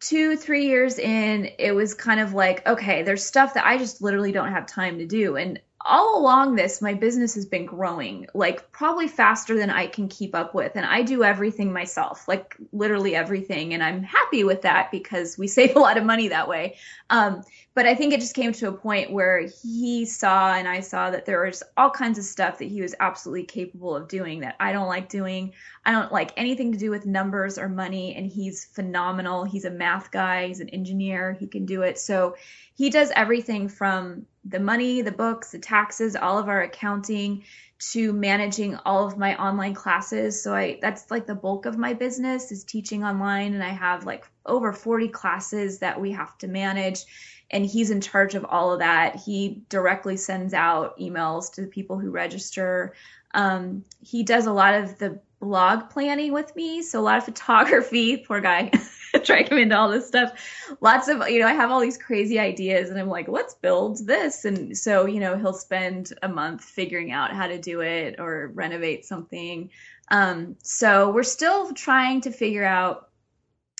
[0.00, 4.02] two, three years in, it was kind of like, okay, there's stuff that I just
[4.02, 5.36] literally don't have time to do.
[5.36, 10.08] And all along this, my business has been growing, like probably faster than I can
[10.08, 10.72] keep up with.
[10.74, 13.74] And I do everything myself, like literally everything.
[13.74, 16.76] And I'm happy with that because we save a lot of money that way.
[17.10, 17.42] Um,
[17.78, 21.12] but I think it just came to a point where he saw and I saw
[21.12, 24.56] that there was all kinds of stuff that he was absolutely capable of doing that
[24.58, 25.52] I don't like doing.
[25.86, 28.16] I don't like anything to do with numbers or money.
[28.16, 29.44] And he's phenomenal.
[29.44, 32.00] He's a math guy, he's an engineer, he can do it.
[32.00, 32.34] So
[32.74, 37.44] he does everything from the money, the books, the taxes, all of our accounting
[37.92, 40.42] to managing all of my online classes.
[40.42, 44.04] So I that's like the bulk of my business is teaching online and I have
[44.04, 47.04] like over 40 classes that we have to manage
[47.50, 49.16] and he's in charge of all of that.
[49.16, 52.94] He directly sends out emails to the people who register.
[53.34, 57.24] Um, he does a lot of the blog planning with me, so a lot of
[57.26, 58.18] photography.
[58.18, 58.70] Poor guy.
[59.24, 60.32] dragged him into all this stuff.
[60.80, 64.06] Lots of, you know, I have all these crazy ideas and I'm like, let's build
[64.06, 64.44] this.
[64.44, 68.48] And so, you know, he'll spend a month figuring out how to do it or
[68.54, 69.70] renovate something.
[70.10, 73.08] Um, so we're still trying to figure out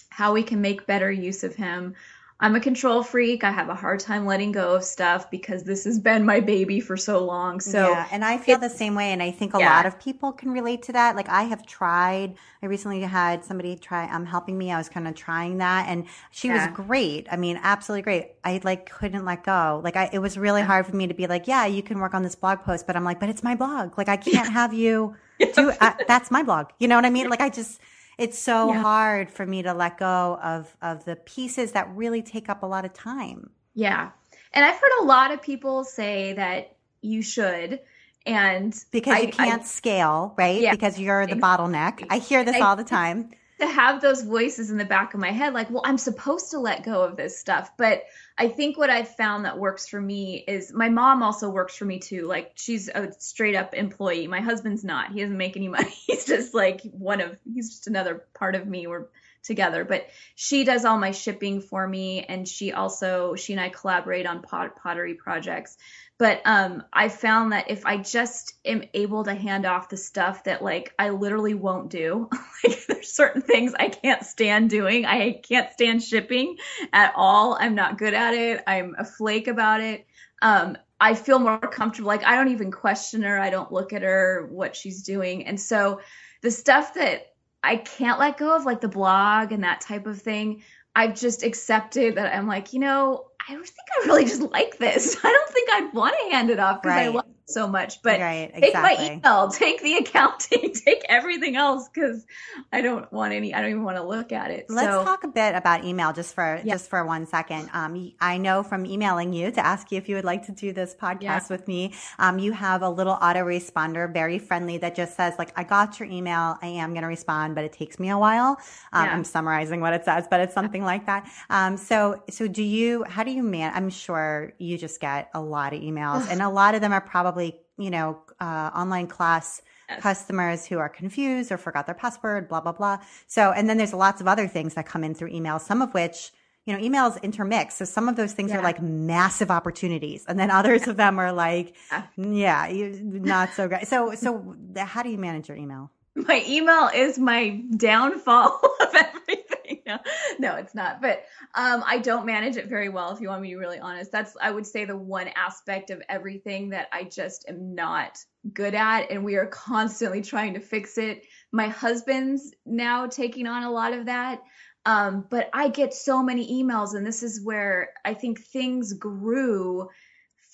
[0.08, 1.94] how we can make better use of him.
[2.40, 3.42] I'm a control freak.
[3.42, 6.78] I have a hard time letting go of stuff because this has been my baby
[6.78, 7.58] for so long.
[7.58, 9.74] So Yeah, and I feel the same way and I think a yeah.
[9.74, 11.16] lot of people can relate to that.
[11.16, 14.70] Like I have tried I recently had somebody try um helping me.
[14.70, 16.68] I was kind of trying that and she yeah.
[16.68, 17.26] was great.
[17.28, 18.32] I mean, absolutely great.
[18.44, 19.80] I like couldn't let go.
[19.82, 22.14] Like I it was really hard for me to be like, "Yeah, you can work
[22.14, 23.98] on this blog post," but I'm like, "But it's my blog.
[23.98, 25.16] Like I can't have you
[25.54, 27.28] do uh, that's my blog." You know what I mean?
[27.28, 27.80] Like I just
[28.18, 28.82] it's so yeah.
[28.82, 32.66] hard for me to let go of of the pieces that really take up a
[32.66, 33.50] lot of time.
[33.74, 34.10] Yeah.
[34.52, 37.80] And I've heard a lot of people say that you should
[38.26, 40.60] and because I, you can't I, scale, right?
[40.60, 42.06] Yeah, because you're the bottleneck.
[42.10, 43.30] I hear this I, all the time.
[43.58, 46.60] To have those voices in the back of my head like, well, I'm supposed to
[46.60, 48.04] let go of this stuff, but
[48.40, 51.84] I think what I've found that works for me is my mom also works for
[51.84, 52.26] me too.
[52.26, 54.28] Like she's a straight up employee.
[54.28, 55.12] My husband's not.
[55.12, 55.90] He doesn't make any money.
[56.06, 58.86] He's just like one of he's just another part of me.
[58.86, 59.06] We're
[59.48, 59.84] together.
[59.84, 60.06] But
[60.36, 64.42] she does all my shipping for me and she also she and I collaborate on
[64.42, 65.76] pot, pottery projects
[66.18, 70.44] but um, I found that if I just am able to hand off the stuff
[70.44, 72.28] that like I literally won't do,
[72.64, 75.06] like there's certain things I can't stand doing.
[75.06, 76.56] I can't stand shipping
[76.92, 77.56] at all.
[77.58, 78.62] I'm not good at it.
[78.66, 80.06] I'm a flake about it.
[80.42, 82.08] Um, I feel more comfortable.
[82.08, 83.38] Like I don't even question her.
[83.38, 85.46] I don't look at her what she's doing.
[85.46, 86.00] And so
[86.42, 87.32] the stuff that
[87.62, 90.62] I can't let go of, like the blog and that type of thing,
[90.94, 95.16] I've just accepted that I'm like, you know, I think I really just like this.
[95.24, 97.06] I don't think I'd want to hand it off because right.
[97.06, 98.02] I love so much.
[98.02, 98.70] But right, exactly.
[98.70, 102.24] take my email, take the accounting, take everything else because
[102.72, 103.54] I don't want any.
[103.54, 104.66] I don't even want to look at it.
[104.68, 106.74] Let's so, talk a bit about email just for yeah.
[106.74, 107.70] just for one second.
[107.72, 110.72] Um, I know from emailing you to ask you if you would like to do
[110.72, 111.46] this podcast yeah.
[111.50, 111.94] with me.
[112.18, 116.08] Um, you have a little autoresponder, very friendly, that just says like, "I got your
[116.08, 116.58] email.
[116.60, 118.58] I am going to respond, but it takes me a while."
[118.92, 119.14] Um, yeah.
[119.14, 121.28] I'm summarizing what it says, but it's something like that.
[121.50, 123.04] Um, so so do you?
[123.04, 123.72] How do you man?
[123.74, 127.00] I'm sure you just get a lot of emails, and a lot of them are
[127.00, 127.37] probably
[127.78, 130.00] you know uh, online class yes.
[130.00, 132.98] customers who are confused or forgot their password, blah blah blah.
[133.26, 135.94] So, and then there's lots of other things that come in through email, some of
[135.94, 136.32] which
[136.68, 137.76] you know, emails intermix.
[137.76, 138.58] So some of those things yeah.
[138.58, 141.74] are like massive opportunities, and then others of them are like,
[142.18, 143.88] yeah, you, not so great.
[143.88, 145.90] So, so how do you manage your email?
[146.14, 149.47] My email is my downfall of everything.
[149.98, 149.98] No,
[150.38, 151.00] no, it's not.
[151.00, 151.24] But
[151.54, 154.12] um, I don't manage it very well, if you want me to be really honest.
[154.12, 158.18] That's, I would say, the one aspect of everything that I just am not
[158.52, 159.10] good at.
[159.10, 161.22] And we are constantly trying to fix it.
[161.52, 164.42] My husband's now taking on a lot of that.
[164.84, 169.88] Um, but I get so many emails, and this is where I think things grew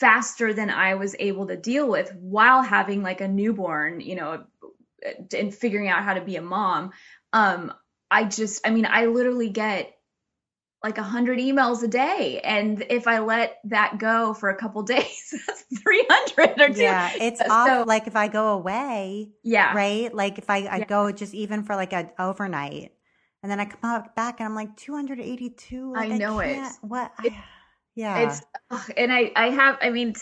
[0.01, 4.45] faster than I was able to deal with while having like a newborn, you know,
[5.37, 6.91] and figuring out how to be a mom.
[7.33, 7.73] Um,
[8.15, 9.93] I just, I mean, I literally get
[10.85, 12.41] like a hundred emails a day.
[12.45, 16.81] And if I let that go for a couple days, that's 300 or two.
[16.81, 17.11] Yeah.
[17.21, 17.87] It's so, off.
[17.89, 19.33] Like if I go away.
[19.43, 19.75] Yeah.
[19.75, 20.15] Right.
[20.15, 20.85] Like if I, I yeah.
[20.85, 22.93] go just even for like an overnight
[23.43, 25.93] and then I come back and I'm like 282.
[25.93, 26.73] Like, I know I it.
[26.83, 27.11] What?
[27.25, 27.45] It, I,
[27.97, 28.29] yeah.
[28.29, 28.43] It's,
[28.97, 30.15] and I, I have, I mean,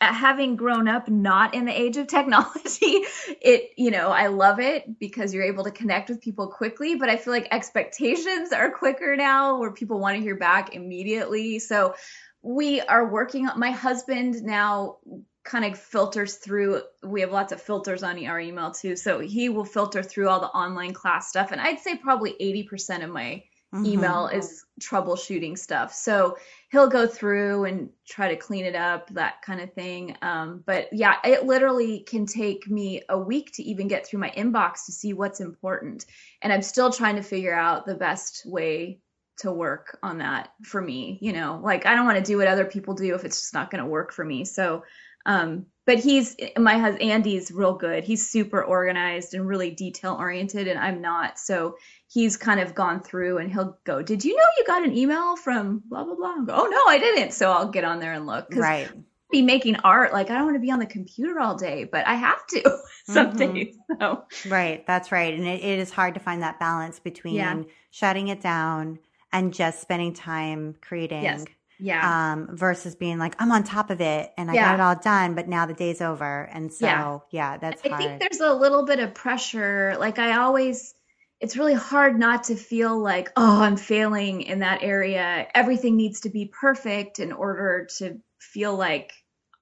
[0.00, 3.02] having grown up not in the age of technology
[3.42, 7.08] it you know i love it because you're able to connect with people quickly but
[7.08, 11.58] i feel like expectations are quicker now where people want to hear back immediately.
[11.58, 11.94] So
[12.42, 14.98] we are working on my husband now
[15.44, 19.48] kind of filters through we have lots of filters on our email too so he
[19.48, 23.42] will filter through all the online class stuff and i'd say probably 80% of my
[23.74, 23.86] mm-hmm.
[23.86, 25.92] email is troubleshooting stuff.
[25.92, 26.36] So
[26.70, 30.16] he'll go through and try to clean it up, that kind of thing.
[30.22, 34.30] Um, but yeah, it literally can take me a week to even get through my
[34.30, 36.06] inbox to see what's important.
[36.42, 39.00] And I'm still trying to figure out the best way
[39.38, 41.18] to work on that for me.
[41.20, 43.54] You know, like I don't want to do what other people do if it's just
[43.54, 44.44] not going to work for me.
[44.44, 44.84] So,
[45.28, 48.02] um, but he's my husband Andy's real good.
[48.02, 51.38] He's super organized and really detail oriented, and I'm not.
[51.38, 51.76] So
[52.08, 55.36] he's kind of gone through and he'll go, "Did you know you got an email
[55.36, 58.26] from blah blah blah?" Go, "Oh no, I didn't." So I'll get on there and
[58.26, 58.48] look.
[58.54, 58.90] Right.
[59.30, 62.06] Be making art like I don't want to be on the computer all day, but
[62.06, 63.54] I have to some mm-hmm.
[63.54, 63.76] days.
[64.00, 64.24] So.
[64.48, 67.62] Right, that's right, and it, it is hard to find that balance between yeah.
[67.90, 68.98] shutting it down
[69.30, 71.24] and just spending time creating.
[71.24, 71.44] Yes.
[71.80, 72.32] Yeah.
[72.32, 74.64] Um, versus being like, I'm on top of it and I yeah.
[74.64, 76.42] got it all done, but now the day's over.
[76.52, 78.02] And so, yeah, yeah that's I hard.
[78.02, 79.96] think there's a little bit of pressure.
[79.98, 80.94] Like I always,
[81.40, 85.46] it's really hard not to feel like, oh, I'm failing in that area.
[85.54, 89.12] Everything needs to be perfect in order to feel like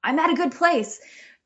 [0.03, 0.99] I'm at a good place.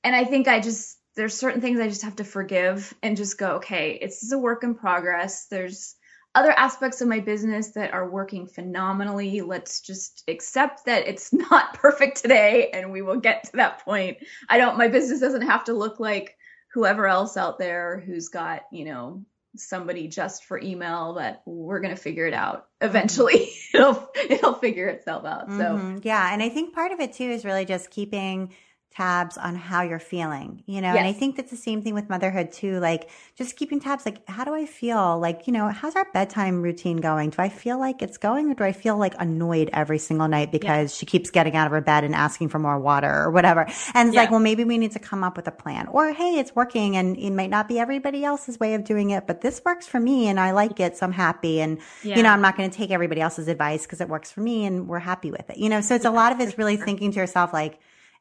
[0.04, 3.38] And I think I just, there's certain things I just have to forgive and just
[3.38, 5.46] go, okay, it's a work in progress.
[5.46, 5.96] There's,
[6.34, 9.40] other aspects of my business that are working phenomenally.
[9.40, 14.18] Let's just accept that it's not perfect today and we will get to that point.
[14.48, 16.36] I don't, my business doesn't have to look like
[16.72, 19.24] whoever else out there who's got, you know,
[19.56, 24.86] somebody just for email but we're going to figure it out eventually it'll it'll figure
[24.86, 25.98] itself out so mm-hmm.
[26.04, 28.52] yeah and i think part of it too is really just keeping
[28.90, 30.88] tabs on how you're feeling, you know?
[30.88, 30.98] Yes.
[30.98, 32.80] And I think that's the same thing with motherhood too.
[32.80, 35.18] Like just keeping tabs, like, how do I feel?
[35.18, 37.30] Like, you know, how's our bedtime routine going?
[37.30, 40.50] Do I feel like it's going or do I feel like annoyed every single night
[40.50, 40.98] because yeah.
[40.98, 43.60] she keeps getting out of her bed and asking for more water or whatever?
[43.94, 44.22] And it's yeah.
[44.22, 46.96] like, well, maybe we need to come up with a plan or, Hey, it's working
[46.96, 50.00] and it might not be everybody else's way of doing it, but this works for
[50.00, 50.96] me and I like it.
[50.96, 51.60] So I'm happy.
[51.60, 52.16] And, yeah.
[52.16, 54.64] you know, I'm not going to take everybody else's advice because it works for me
[54.66, 55.80] and we're happy with it, you know?
[55.80, 57.78] So it's a lot of it's really thinking to yourself, like,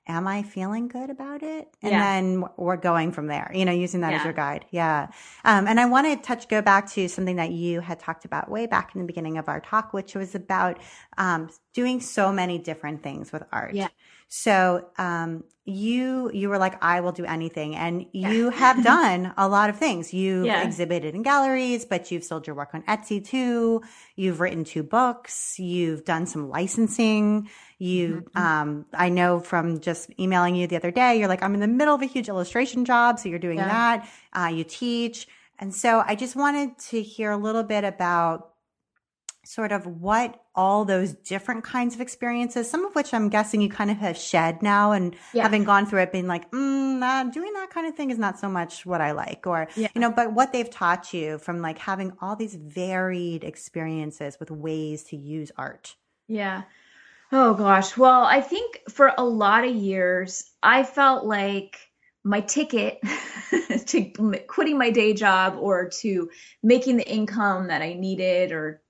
[0.07, 1.69] am I feeling good about it?
[1.81, 2.15] And yeah.
[2.15, 4.17] then we're going from there, you know, using that yeah.
[4.19, 4.65] as your guide.
[4.71, 5.07] Yeah.
[5.45, 8.49] Um, and I want to touch, go back to something that you had talked about
[8.49, 10.79] way back in the beginning of our talk, which was about,
[11.17, 13.75] um, doing so many different things with art.
[13.75, 13.89] Yeah.
[14.29, 17.75] So, um, you, you were like, I will do anything.
[17.75, 20.13] And you have done a lot of things.
[20.13, 20.63] You've yeah.
[20.63, 23.81] exhibited in galleries, but you've sold your work on Etsy too.
[24.15, 25.59] You've written two books.
[25.59, 27.49] You've done some licensing.
[27.77, 28.37] You, mm-hmm.
[28.37, 31.67] um, I know from just emailing you the other day, you're like, I'm in the
[31.67, 33.19] middle of a huge illustration job.
[33.19, 33.67] So you're doing yeah.
[33.67, 34.09] that.
[34.33, 35.27] Uh, you teach.
[35.59, 38.53] And so I just wanted to hear a little bit about
[39.45, 43.69] sort of what all those different kinds of experiences, some of which I'm guessing you
[43.69, 45.43] kind of have shed now and yeah.
[45.43, 48.39] having gone through it, being like, mm, nah, doing that kind of thing is not
[48.39, 49.87] so much what I like, or, yeah.
[49.95, 54.51] you know, but what they've taught you from like having all these varied experiences with
[54.51, 55.95] ways to use art.
[56.27, 56.63] Yeah.
[57.31, 57.95] Oh gosh.
[57.95, 61.77] Well, I think for a lot of years, I felt like
[62.23, 62.99] my ticket
[63.87, 64.11] to
[64.47, 66.29] quitting my day job or to
[66.61, 68.81] making the income that I needed or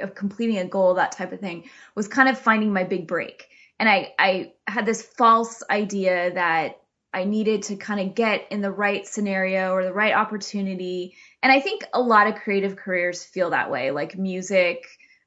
[0.00, 3.48] of completing a goal, that type of thing, was kind of finding my big break.
[3.78, 6.80] And I, I had this false idea that
[7.12, 11.16] I needed to kind of get in the right scenario or the right opportunity.
[11.42, 14.86] And I think a lot of creative careers feel that way, like music,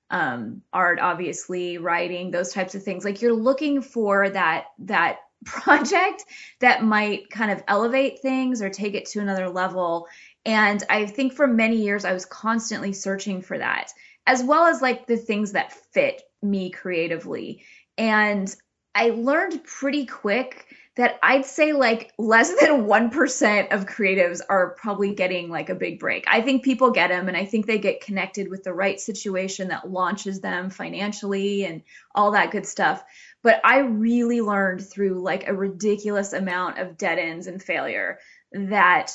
[0.09, 3.03] um, art, obviously, writing, those types of things.
[3.03, 6.23] Like you're looking for that that project
[6.59, 10.07] that might kind of elevate things or take it to another level.
[10.45, 13.91] And I think for many years I was constantly searching for that,
[14.25, 17.63] as well as like the things that fit me creatively.
[17.97, 18.53] And
[18.95, 25.15] I learned pretty quick that I'd say like less than 1% of creatives are probably
[25.15, 26.25] getting like a big break.
[26.27, 29.69] I think people get them and I think they get connected with the right situation
[29.69, 31.81] that launches them financially and
[32.13, 33.03] all that good stuff.
[33.41, 38.19] But I really learned through like a ridiculous amount of dead ends and failure
[38.51, 39.11] that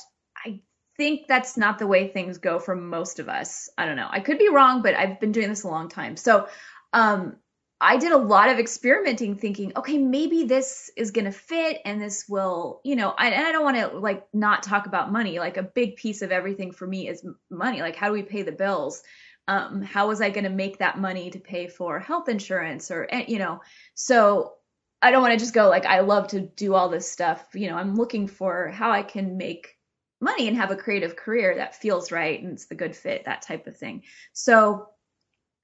[0.98, 3.70] think that's not the way things go for most of us.
[3.78, 4.08] I don't know.
[4.10, 6.16] I could be wrong, but I've been doing this a long time.
[6.16, 6.48] So,
[6.92, 7.36] um,
[7.80, 12.02] I did a lot of experimenting thinking, okay, maybe this is going to fit and
[12.02, 15.38] this will, you know, I, and I don't want to like not talk about money.
[15.38, 17.80] Like a big piece of everything for me is money.
[17.80, 19.02] Like, how do we pay the bills?
[19.46, 23.06] Um, how was I going to make that money to pay for health insurance or,
[23.10, 23.60] eh, you know,
[23.94, 24.54] so
[25.00, 27.46] I don't want to just go like, I love to do all this stuff.
[27.54, 29.77] You know, I'm looking for how I can make
[30.20, 33.42] money and have a creative career that feels right and it's the good fit, that
[33.42, 34.02] type of thing.
[34.32, 34.88] So,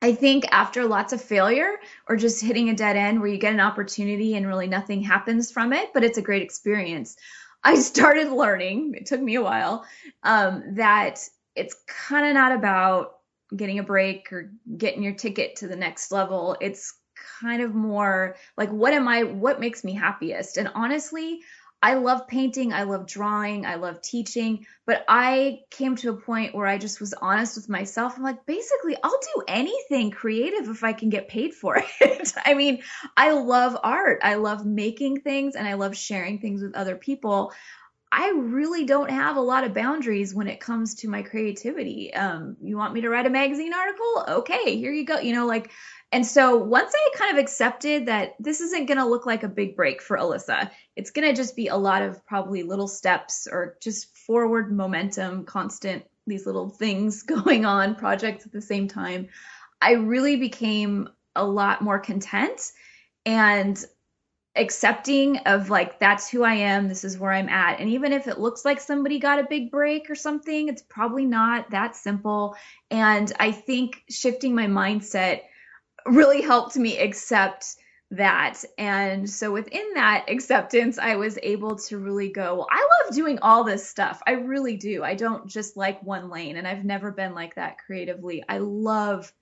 [0.02, 1.76] I think after lots of failure
[2.08, 5.50] or just hitting a dead end where you get an opportunity and really nothing happens
[5.50, 7.16] from it, but it's a great experience,
[7.62, 9.86] I started learning, it took me a while,
[10.22, 11.20] um, that
[11.56, 13.18] it's kind of not about
[13.56, 16.56] getting a break or getting your ticket to the next level.
[16.60, 16.98] It's
[17.40, 20.58] kind of more like what am I what makes me happiest?
[20.58, 21.40] And honestly,
[21.84, 26.54] I love painting, I love drawing, I love teaching, but I came to a point
[26.54, 28.14] where I just was honest with myself.
[28.16, 32.32] I'm like, basically, I'll do anything creative if I can get paid for it.
[32.42, 32.82] I mean,
[33.18, 37.52] I love art, I love making things, and I love sharing things with other people.
[38.16, 42.14] I really don't have a lot of boundaries when it comes to my creativity.
[42.14, 44.24] Um, you want me to write a magazine article?
[44.38, 45.18] Okay, here you go.
[45.18, 45.72] You know, like
[46.12, 49.48] and so once I kind of accepted that this isn't going to look like a
[49.48, 53.48] big break for Alisa, it's going to just be a lot of probably little steps
[53.50, 59.26] or just forward momentum, constant, these little things going on, projects at the same time.
[59.82, 62.70] I really became a lot more content
[63.26, 63.84] and
[64.56, 67.80] accepting of like that's who I am, this is where I'm at.
[67.80, 71.24] And even if it looks like somebody got a big break or something, it's probably
[71.24, 72.56] not that simple.
[72.90, 75.42] And I think shifting my mindset
[76.06, 77.76] really helped me accept
[78.12, 78.62] that.
[78.78, 83.64] And so within that acceptance, I was able to really go, I love doing all
[83.64, 84.22] this stuff.
[84.26, 85.02] I really do.
[85.02, 88.44] I don't just like one lane and I've never been like that creatively.
[88.48, 89.32] I love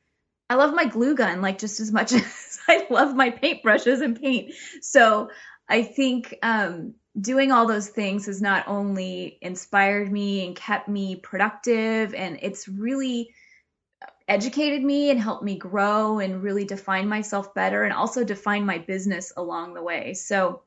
[0.53, 4.21] I love my glue gun like just as much as I love my paintbrushes and
[4.21, 4.53] paint.
[4.83, 5.31] So
[5.67, 11.17] I think um, doing all those things has not only inspired me and kept me
[11.17, 13.31] productive, and it's really
[14.29, 18.77] educated me and helped me grow and really define myself better and also define my
[18.77, 20.13] business along the way.
[20.13, 20.65] So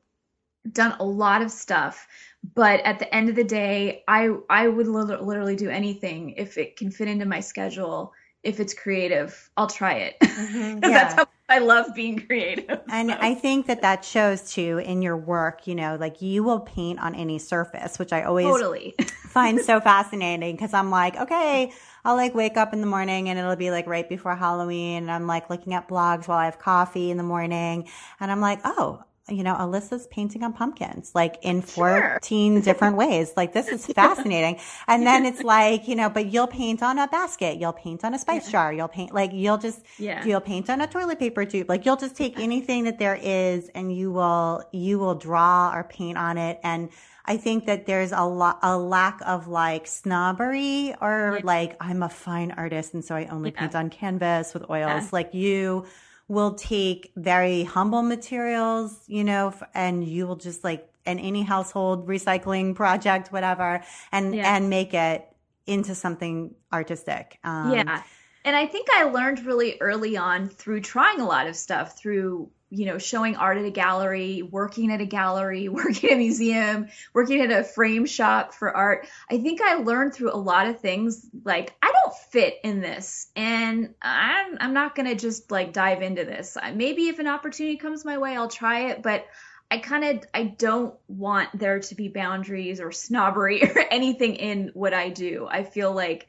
[0.72, 2.08] done a lot of stuff
[2.56, 6.76] but at the end of the day i i would literally do anything if it
[6.76, 8.12] can fit into my schedule
[8.46, 10.90] if it's creative i'll try it mm-hmm, yeah.
[10.90, 13.16] that's how i love being creative and so.
[13.20, 16.98] i think that that shows too in your work you know like you will paint
[17.00, 18.94] on any surface which i always totally
[19.28, 21.72] find so fascinating because i'm like okay
[22.06, 25.02] I'll like wake up in the morning and it'll be like right before Halloween.
[25.02, 27.88] And I'm like looking at blogs while I have coffee in the morning.
[28.20, 32.62] And I'm like, oh, you know, Alisa's painting on pumpkins, like in 14 sure.
[32.62, 33.32] different ways.
[33.36, 34.60] Like this is fascinating.
[34.86, 38.14] and then it's like, you know, but you'll paint on a basket, you'll paint on
[38.14, 38.52] a spice yeah.
[38.52, 40.24] jar, you'll paint, like you'll just, yeah.
[40.24, 41.68] you'll paint on a toilet paper tube.
[41.68, 45.82] Like you'll just take anything that there is and you will, you will draw or
[45.82, 46.60] paint on it.
[46.62, 46.90] And
[47.24, 51.40] I think that there's a lot, a lack of like snobbery or yeah.
[51.44, 52.94] like, I'm a fine artist.
[52.94, 55.12] And so I only paint on canvas with oils.
[55.12, 55.86] Like you,
[56.28, 62.08] will take very humble materials, you know, and you will just like in any household
[62.08, 64.56] recycling project, whatever, and yeah.
[64.56, 65.26] and make it
[65.66, 67.38] into something artistic.
[67.44, 68.02] Um, yeah.
[68.44, 72.48] And I think I learned really early on through trying a lot of stuff, through
[72.70, 76.88] you know, showing art at a gallery, working at a gallery, working at a museum,
[77.14, 79.06] working at a frame shop for art.
[79.30, 83.28] I think I learned through a lot of things like I don't fit in this
[83.36, 86.56] and I'm I'm not going to just like dive into this.
[86.74, 89.26] Maybe if an opportunity comes my way, I'll try it, but
[89.70, 94.70] I kind of I don't want there to be boundaries or snobbery or anything in
[94.74, 95.46] what I do.
[95.50, 96.28] I feel like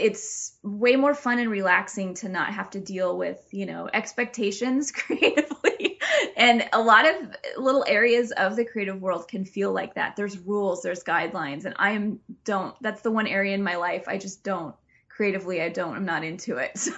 [0.00, 4.90] it's way more fun and relaxing to not have to deal with you know expectations
[4.92, 5.98] creatively.
[6.36, 7.16] And a lot of
[7.56, 10.16] little areas of the creative world can feel like that.
[10.16, 14.04] There's rules there's guidelines and i am don't that's the one area in my life
[14.06, 14.74] i just don't
[15.20, 16.70] creatively I don't I'm not into it.
[16.80, 16.94] So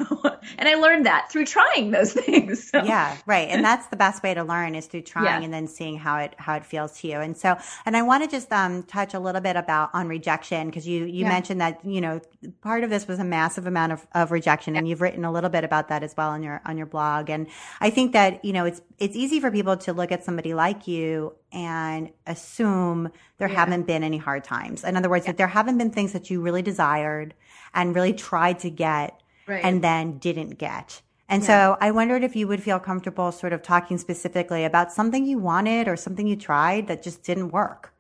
[0.59, 2.71] and I learned that through trying those things.
[2.71, 2.85] So.
[2.85, 3.49] Yeah, right.
[3.49, 5.45] And that's the best way to learn is through trying yeah.
[5.45, 7.19] and then seeing how it how it feels to you.
[7.19, 10.69] And so and I want to just um touch a little bit about on rejection
[10.69, 11.29] because you you yeah.
[11.29, 12.21] mentioned that, you know,
[12.61, 14.79] part of this was a massive amount of, of rejection yeah.
[14.79, 17.29] and you've written a little bit about that as well on your on your blog.
[17.29, 17.49] And
[17.81, 20.87] I think that, you know, it's it's easy for people to look at somebody like
[20.87, 24.85] you and assume there haven't been any hard times.
[24.85, 27.35] In other words, that there haven't been things that you really desired
[27.75, 29.65] and really tried to get right.
[29.65, 31.03] and then didn't get.
[31.29, 31.47] And yeah.
[31.47, 35.39] so I wondered if you would feel comfortable sort of talking specifically about something you
[35.39, 37.92] wanted or something you tried that just didn't work.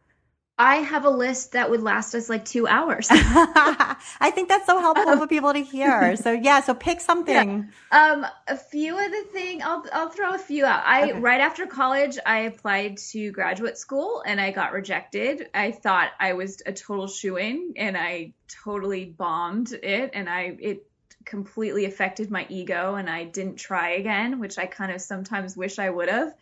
[0.62, 3.08] I have a list that would last us like two hours.
[3.10, 6.16] I think that's so helpful for people to hear.
[6.22, 7.68] So yeah, so pick something.
[7.90, 8.12] Yeah.
[8.12, 10.84] Um, a few of the thing I'll I'll throw a few out.
[10.86, 11.18] I okay.
[11.18, 15.48] right after college I applied to graduate school and I got rejected.
[15.52, 18.34] I thought I was a total shoe in and I
[18.64, 20.86] totally bombed it and I it
[21.24, 25.80] completely affected my ego and I didn't try again, which I kind of sometimes wish
[25.80, 26.34] I would have.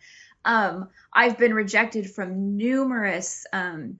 [0.45, 3.99] Um, I've been rejected from numerous um,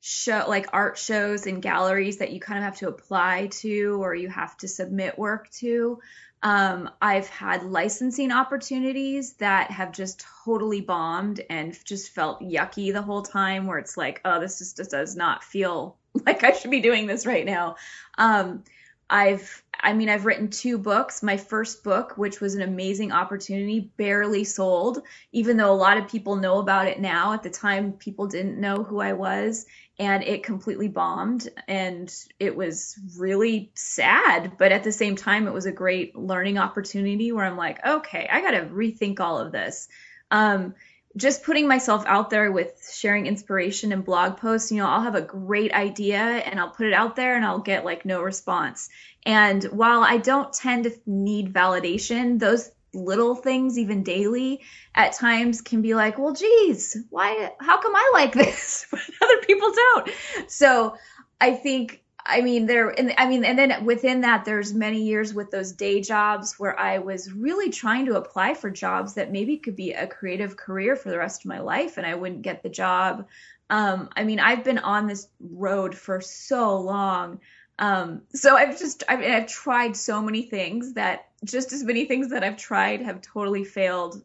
[0.00, 4.14] show like art shows and galleries that you kind of have to apply to or
[4.14, 6.00] you have to submit work to.
[6.42, 13.02] Um, I've had licensing opportunities that have just totally bombed and just felt yucky the
[13.02, 15.96] whole time, where it's like, oh, this just, just does not feel
[16.26, 17.76] like I should be doing this right now.
[18.16, 18.64] Um,
[19.10, 21.22] I've I mean, I've written two books.
[21.22, 26.08] My first book, which was an amazing opportunity, barely sold, even though a lot of
[26.08, 27.32] people know about it now.
[27.32, 29.66] At the time, people didn't know who I was,
[30.00, 31.46] and it completely bombed.
[31.68, 34.52] And it was really sad.
[34.56, 38.26] But at the same time, it was a great learning opportunity where I'm like, okay,
[38.32, 39.88] I got to rethink all of this.
[40.30, 40.74] Um,
[41.16, 45.16] just putting myself out there with sharing inspiration and blog posts, you know, I'll have
[45.16, 48.88] a great idea and I'll put it out there and I'll get like no response.
[49.26, 54.60] And while I don't tend to need validation, those little things, even daily,
[54.94, 59.38] at times can be like, well, geez, why, how come I like this, but other
[59.42, 60.10] people don't?
[60.48, 60.96] So
[61.40, 65.32] I think I mean, there, and I mean, and then within that, there's many years
[65.34, 69.56] with those day jobs where I was really trying to apply for jobs that maybe
[69.56, 72.62] could be a creative career for the rest of my life, and I wouldn't get
[72.62, 73.26] the job.
[73.68, 77.40] Um, I mean, I've been on this road for so long.
[77.80, 82.30] Um, so I've just, I've, I've tried so many things that just as many things
[82.30, 84.22] that I've tried have totally failed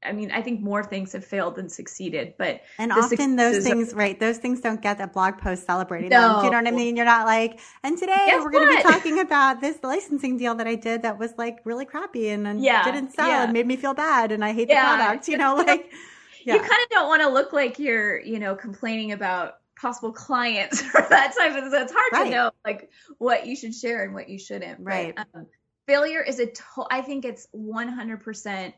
[0.00, 3.92] I mean, I think more things have failed than succeeded, but and often those things,
[3.92, 4.18] are, right?
[4.18, 6.20] Those things don't get a blog post celebrating no.
[6.20, 6.38] them.
[6.38, 6.96] Do you know what I mean?
[6.96, 10.54] You're not like, and today Guess we're going to be talking about this licensing deal
[10.54, 13.44] that I did that was like really crappy and, and yeah, didn't sell yeah.
[13.44, 14.96] and made me feel bad and I hate yeah.
[14.96, 15.26] the product.
[15.26, 15.92] You know, like
[16.44, 16.54] yeah.
[16.54, 20.82] you kind of don't want to look like you're, you know, complaining about possible clients
[20.94, 21.70] or that type of.
[21.70, 22.24] So it's hard right.
[22.24, 24.80] to know like what you should share and what you shouldn't.
[24.80, 25.14] Right.
[25.16, 25.46] But, um,
[25.86, 26.46] failure is a.
[26.46, 28.74] To- I think it's 100 percent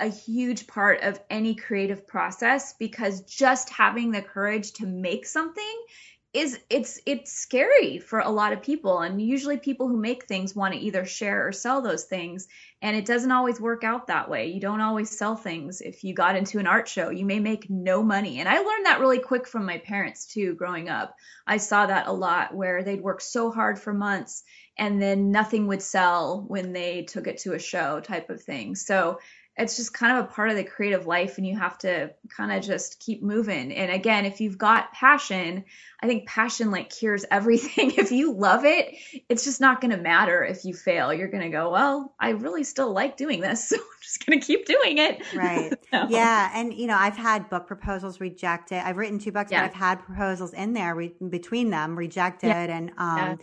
[0.00, 5.84] a huge part of any creative process because just having the courage to make something
[6.32, 10.54] is it's it's scary for a lot of people and usually people who make things
[10.54, 12.46] want to either share or sell those things
[12.82, 14.46] and it doesn't always work out that way.
[14.46, 15.80] You don't always sell things.
[15.80, 18.40] If you got into an art show you may make no money.
[18.40, 21.14] And i learned that really quick from my parents too growing up.
[21.46, 24.42] I saw that a lot where they'd work so hard for months
[24.78, 28.74] and then nothing would sell when they took it to a show type of thing.
[28.74, 29.18] So
[29.56, 32.50] it's just kind of a part of the creative life and you have to kind
[32.52, 33.72] of just keep moving.
[33.72, 35.64] And again if you've got passion
[36.02, 37.92] i think passion like cures everything.
[37.96, 38.94] If you love it
[39.28, 41.12] it's just not going to matter if you fail.
[41.12, 44.40] You're going to go well i really still like doing this so i'm just going
[44.40, 45.22] to keep doing it.
[45.34, 45.74] Right.
[45.90, 46.06] So.
[46.08, 48.76] yeah and you know i've had book proposals rejected.
[48.76, 49.62] I've written two books yeah.
[49.62, 52.76] but i've had proposals in there re- between them rejected yeah.
[52.76, 53.36] and um yeah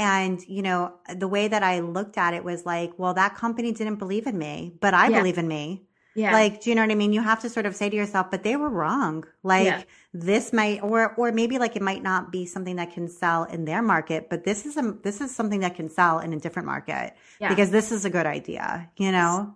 [0.00, 3.70] and, you know, the way that I looked at it was like, well, that company
[3.70, 5.18] didn't believe in me, but I yeah.
[5.18, 5.82] believe in me.
[6.14, 6.32] Yeah.
[6.32, 7.12] Like, do you know what I mean?
[7.12, 9.26] You have to sort of say to yourself, but they were wrong.
[9.42, 9.82] Like yeah.
[10.14, 13.66] this might, or, or maybe like it might not be something that can sell in
[13.66, 16.64] their market, but this is a, this is something that can sell in a different
[16.64, 17.50] market yeah.
[17.50, 19.54] because this is a good idea, you know?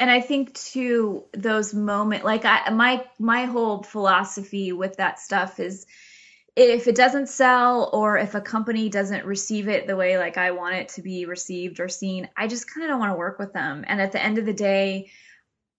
[0.00, 5.60] And I think too, those moments, like I, my, my whole philosophy with that stuff
[5.60, 5.86] is,
[6.56, 10.52] if it doesn't sell or if a company doesn't receive it the way like I
[10.52, 13.38] want it to be received or seen, I just kind of don't want to work
[13.38, 13.84] with them.
[13.88, 15.10] And at the end of the day,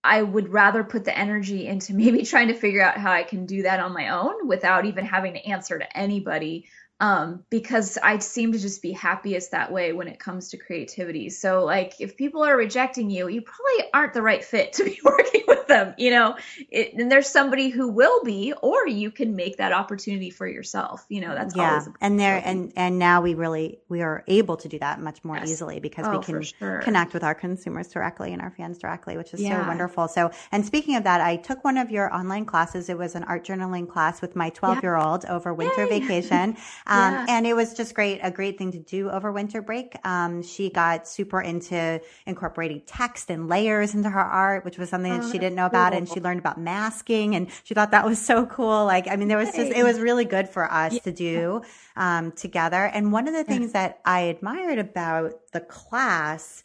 [0.04, 3.46] I would rather put the energy into maybe trying to figure out how I can
[3.46, 6.68] do that on my own without even having to answer to anybody
[7.02, 11.30] um, because I seem to just be happiest that way when it comes to creativity.
[11.30, 15.00] So, like, if people are rejecting you, you probably aren't the right fit to be
[15.04, 16.38] working with them, you know.
[16.72, 21.06] It, and there's somebody who will be, or you can make that opportunity for yourself.
[21.10, 21.86] You know, that's yeah.
[22.00, 25.36] And there, and and now we really we are able to do that much more
[25.36, 25.50] yes.
[25.50, 26.80] easily because oh, we can sure.
[26.80, 29.62] connect with our consumers directly and our fans directly, which is yeah.
[29.62, 30.08] so wonderful.
[30.08, 32.88] So, and speaking of that, I took one of your online classes.
[32.88, 36.00] It was an art journaling class with my 12 year old over winter Yay.
[36.00, 36.56] vacation.
[36.88, 37.26] Um, yeah.
[37.30, 39.96] And it was just great, a great thing to do over winter break.
[40.06, 45.12] Um, she got super into incorporating text and layers into her art, which was something
[45.12, 45.92] oh, that she didn't know about.
[45.92, 46.00] Cool.
[46.00, 48.86] And she learned about masking and she thought that was so cool.
[48.86, 51.00] Like, I mean, there was just, it was really good for us yeah.
[51.00, 51.62] to do,
[51.96, 52.86] um, together.
[52.86, 56.64] And one of the things that I admired about the class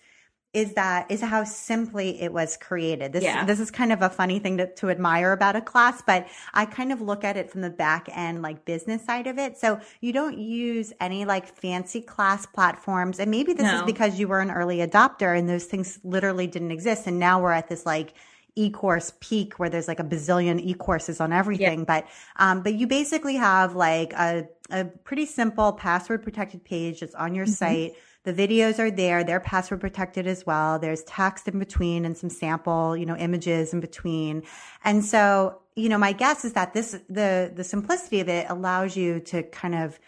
[0.52, 3.12] is that is how simply it was created.
[3.12, 3.44] This yeah.
[3.44, 6.66] this is kind of a funny thing to, to admire about a class, but I
[6.66, 9.56] kind of look at it from the back end like business side of it.
[9.58, 13.20] So you don't use any like fancy class platforms.
[13.20, 13.76] And maybe this no.
[13.76, 17.06] is because you were an early adopter and those things literally didn't exist.
[17.06, 18.14] And now we're at this like
[18.56, 21.80] e-course peak where there's like a bazillion e-courses on everything.
[21.80, 21.84] Yeah.
[21.84, 27.14] But, um, but you basically have like a, a pretty simple password protected page that's
[27.14, 27.52] on your mm-hmm.
[27.52, 27.92] site
[28.24, 29.24] the videos are there.
[29.24, 30.78] They're password protected as well.
[30.78, 34.42] There's text in between and some sample, you know, images in between.
[34.84, 38.96] And so, you know, my guess is that this, the, the simplicity of it allows
[38.96, 39.98] you to kind of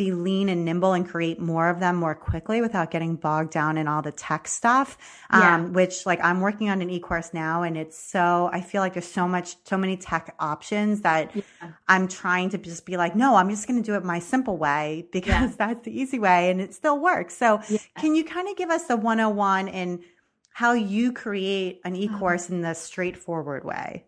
[0.00, 3.76] be lean and nimble and create more of them more quickly without getting bogged down
[3.76, 4.96] in all the tech stuff.
[5.30, 5.56] Yeah.
[5.56, 8.94] Um, which like I'm working on an e-course now and it's so, I feel like
[8.94, 11.42] there's so much, so many tech options that yeah.
[11.86, 14.56] I'm trying to just be like, no, I'm just going to do it my simple
[14.56, 15.52] way because yeah.
[15.58, 17.36] that's the easy way and it still works.
[17.36, 17.60] So
[17.98, 20.02] can you kind of give us a 101 in
[20.48, 22.02] how you create an uh-huh.
[22.04, 24.06] e-course in the straightforward way?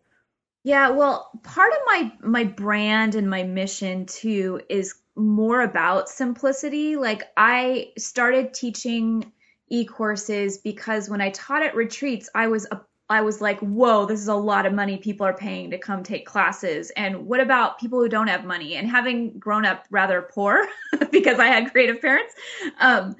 [0.64, 6.96] Yeah, well, part of my my brand and my mission too is more about simplicity.
[6.96, 9.32] Like I started teaching
[9.68, 12.80] e-courses because when I taught at retreats, I was a
[13.12, 16.02] I was like, whoa, this is a lot of money people are paying to come
[16.02, 16.90] take classes.
[16.96, 18.76] And what about people who don't have money?
[18.76, 20.66] And having grown up rather poor
[21.10, 22.32] because I had creative parents,
[22.80, 23.14] um,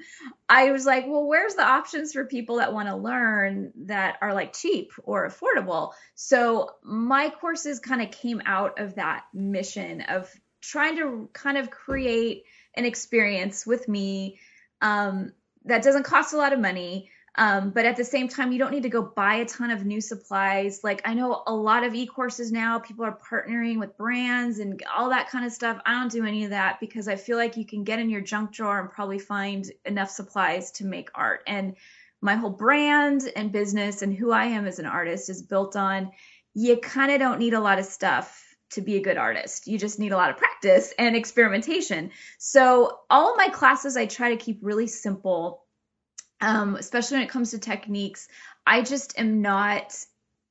[0.49, 4.33] I was like, well, where's the options for people that want to learn that are
[4.33, 5.91] like cheap or affordable?
[6.15, 10.27] So my courses kind of came out of that mission of
[10.63, 12.45] trying to kind of create
[12.75, 14.39] an experience with me
[14.81, 15.31] um,
[15.65, 18.71] that doesn't cost a lot of money um, but at the same time, you don't
[18.71, 20.81] need to go buy a ton of new supplies.
[20.83, 25.09] Like I know a lot of e-courses now, people are partnering with brands and all
[25.09, 25.81] that kind of stuff.
[25.85, 28.21] I don't do any of that because I feel like you can get in your
[28.21, 31.41] junk drawer and probably find enough supplies to make art.
[31.47, 31.75] And
[32.21, 36.11] my whole brand and business and who I am as an artist is built on
[36.55, 38.42] you kind of don't need a lot of stuff
[38.73, 39.67] to be a good artist.
[39.67, 42.11] You just need a lot of practice and experimentation.
[42.37, 45.63] So all of my classes I try to keep really simple
[46.43, 48.27] um, especially when it comes to techniques.
[48.67, 49.95] I just am not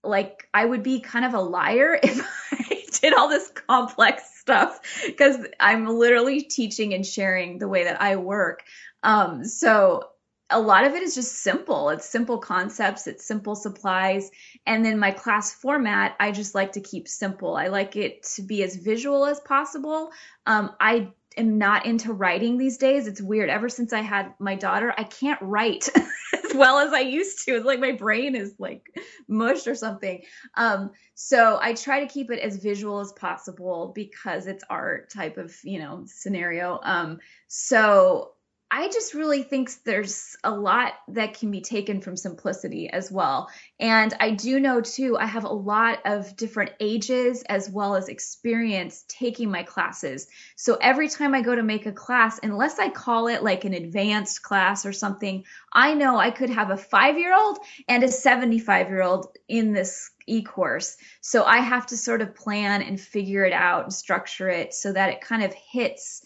[0.03, 2.21] like I would be kind of a liar if
[2.51, 8.01] I did all this complex stuff because I'm literally teaching and sharing the way that
[8.01, 8.65] I work.
[9.03, 10.09] Um, so
[10.53, 11.89] a lot of it is just simple.
[11.91, 14.31] It's simple concepts, it's simple supplies.
[14.67, 17.57] And then my class format, I just like to keep simple.
[17.57, 20.11] I like it to be as visual as possible.
[20.47, 23.07] Um, I am not into writing these days.
[23.07, 23.49] It's weird.
[23.49, 27.57] Ever since I had my daughter, I can't write as well as I used to.
[27.57, 28.87] It's like my brain is like
[29.29, 30.23] mush or something.
[30.55, 35.39] Um, so I try to keep it as visual as possible because it's art type
[35.39, 36.79] of, you know, scenario.
[36.83, 38.33] Um, so
[38.75, 43.51] I just really think there's a lot that can be taken from simplicity as well.
[43.79, 48.09] And I do know too, I have a lot of different ages as well as
[48.09, 50.27] experience taking my classes.
[50.57, 53.75] So every time I go to make a class, unless I call it like an
[53.75, 57.59] advanced class or something, I know I could have a five year old
[57.89, 60.97] and a 75 year old in this e course.
[61.21, 64.95] So I have to sort of plan and figure it out and structure it so
[64.95, 66.23] that it kind of hits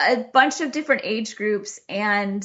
[0.00, 2.44] a bunch of different age groups and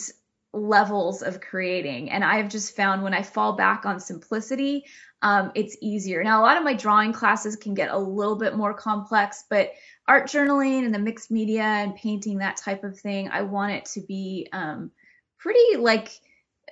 [0.54, 2.10] levels of creating.
[2.10, 4.86] And I've just found when I fall back on simplicity,
[5.22, 6.24] um, it's easier.
[6.24, 9.72] Now, a lot of my drawing classes can get a little bit more complex, but
[10.08, 13.86] art journaling and the mixed media and painting, that type of thing, I want it
[13.94, 14.92] to be um,
[15.38, 16.12] pretty like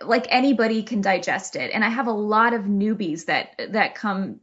[0.01, 1.71] like anybody can digest it.
[1.73, 4.39] And I have a lot of newbies that that come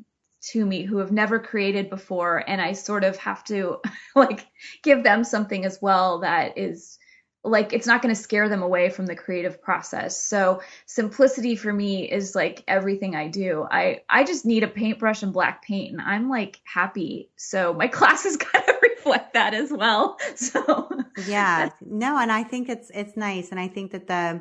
[0.52, 3.80] to me who have never created before and I sort of have to
[4.14, 4.46] like
[4.82, 6.98] give them something as well that is
[7.44, 10.20] like it's not going to scare them away from the creative process.
[10.20, 13.66] So simplicity for me is like everything I do.
[13.70, 17.30] I I just need a paintbrush and black paint and I'm like happy.
[17.36, 20.18] So my classes kind of reflect that as well.
[20.36, 20.88] So
[21.26, 21.68] Yeah.
[21.84, 24.40] No, and I think it's it's nice and I think that the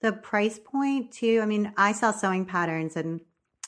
[0.00, 1.40] the price point too.
[1.42, 3.20] I mean, I sell sewing patterns and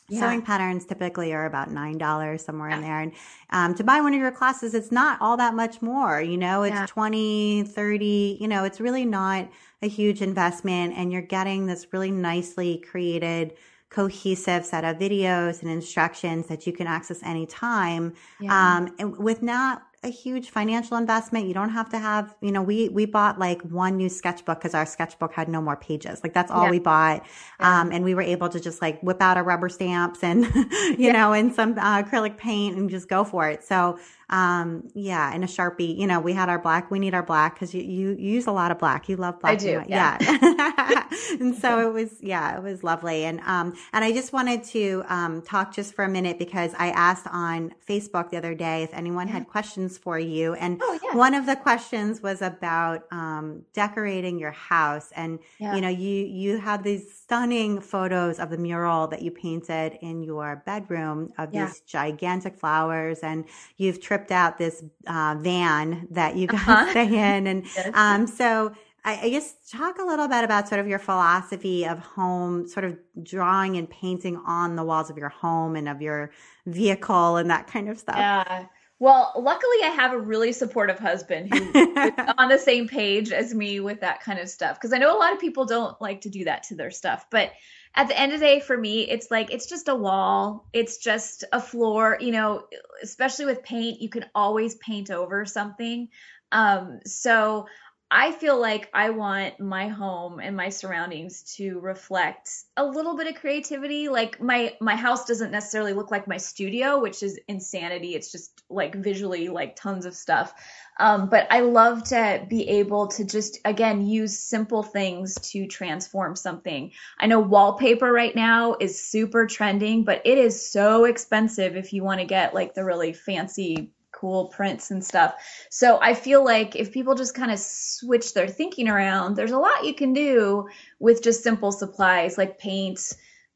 [0.08, 0.20] yeah.
[0.20, 3.12] Sewing patterns typically are about nine dollars somewhere in there, and
[3.50, 6.22] um, to buy one of your classes, it's not all that much more.
[6.22, 6.86] You know, it's yeah.
[6.86, 9.48] 20, 30, You know, it's really not
[9.82, 13.54] a huge investment, and you're getting this really nicely created
[13.90, 18.14] cohesive set of videos and instructions that you can access anytime.
[18.40, 18.76] Yeah.
[18.76, 21.46] Um, and with not a huge financial investment.
[21.46, 24.72] You don't have to have, you know, we, we bought like one new sketchbook because
[24.72, 26.20] our sketchbook had no more pages.
[26.22, 26.70] Like that's all yeah.
[26.70, 27.26] we bought.
[27.58, 27.80] Yeah.
[27.80, 30.96] Um, and we were able to just like whip out our rubber stamps and, you
[30.98, 31.12] yeah.
[31.12, 33.64] know, and some uh, acrylic paint and just go for it.
[33.64, 33.98] So,
[34.30, 37.54] um, yeah, and a Sharpie, you know, we had our black, we need our black
[37.54, 39.08] because you, you, use a lot of black.
[39.08, 39.54] You love black.
[39.54, 39.82] I do.
[39.88, 40.18] Yeah.
[40.20, 41.08] yeah.
[41.40, 43.24] and so it was, yeah, it was lovely.
[43.24, 46.90] And, um, and I just wanted to, um, talk just for a minute because I
[46.90, 50.52] asked on Facebook the other day if anyone had questions for you.
[50.54, 51.16] And oh, yeah.
[51.16, 55.10] one of the questions was about, um, decorating your house.
[55.16, 55.74] And, yeah.
[55.74, 60.22] you know, you, you have these stunning photos of the mural that you painted in
[60.22, 63.46] your bedroom of these gigantic flowers and
[63.78, 66.90] you've tripped tripped out this uh, van that you guys uh-huh.
[66.90, 67.46] stay in.
[67.46, 67.90] And yes.
[67.94, 68.72] um, so
[69.04, 72.84] I, I guess talk a little bit about sort of your philosophy of home, sort
[72.84, 76.30] of drawing and painting on the walls of your home and of your
[76.66, 78.16] vehicle and that kind of stuff.
[78.16, 78.66] Yeah.
[79.00, 83.54] Well, luckily, I have a really supportive husband who is on the same page as
[83.54, 84.76] me with that kind of stuff.
[84.76, 87.26] Because I know a lot of people don't like to do that to their stuff.
[87.30, 87.52] But
[87.94, 90.98] at the end of the day, for me, it's like it's just a wall, it's
[90.98, 92.16] just a floor.
[92.20, 92.64] You know,
[93.02, 96.08] especially with paint, you can always paint over something.
[96.52, 97.66] Um, so
[98.10, 102.48] I feel like I want my home and my surroundings to reflect
[102.78, 104.08] a little bit of creativity.
[104.08, 108.14] Like my my house doesn't necessarily look like my studio, which is insanity.
[108.14, 110.54] It's just like visually like tons of stuff.
[110.98, 116.34] Um, but I love to be able to just again use simple things to transform
[116.34, 116.92] something.
[117.20, 122.04] I know wallpaper right now is super trending, but it is so expensive if you
[122.04, 125.34] want to get like the really fancy cool prints and stuff.
[125.70, 129.58] So I feel like if people just kind of switch their thinking around, there's a
[129.58, 133.12] lot you can do with just simple supplies like paint,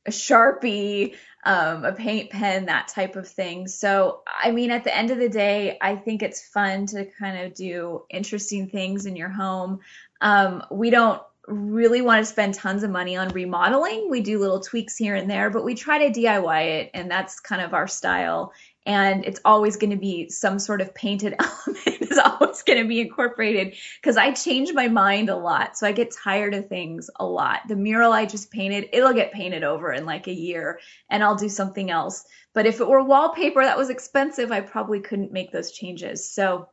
[0.06, 3.66] a Sharpie, um, a paint pen, that type of thing.
[3.66, 7.44] So, I mean, at the end of the day, I think it's fun to kind
[7.44, 9.80] of do interesting things in your home.
[10.20, 14.08] Um, we don't really want to spend tons of money on remodeling.
[14.08, 17.40] We do little tweaks here and there, but we try to DIY it, and that's
[17.40, 18.52] kind of our style
[18.84, 22.88] and it's always going to be some sort of painted element is always going to
[22.88, 25.76] be incorporated because I change my mind a lot.
[25.76, 27.60] So I get tired of things a lot.
[27.68, 30.80] The mural I just painted, it'll get painted over in like a year
[31.10, 32.24] and I'll do something else.
[32.54, 36.28] But if it were wallpaper that was expensive, I probably couldn't make those changes.
[36.28, 36.68] So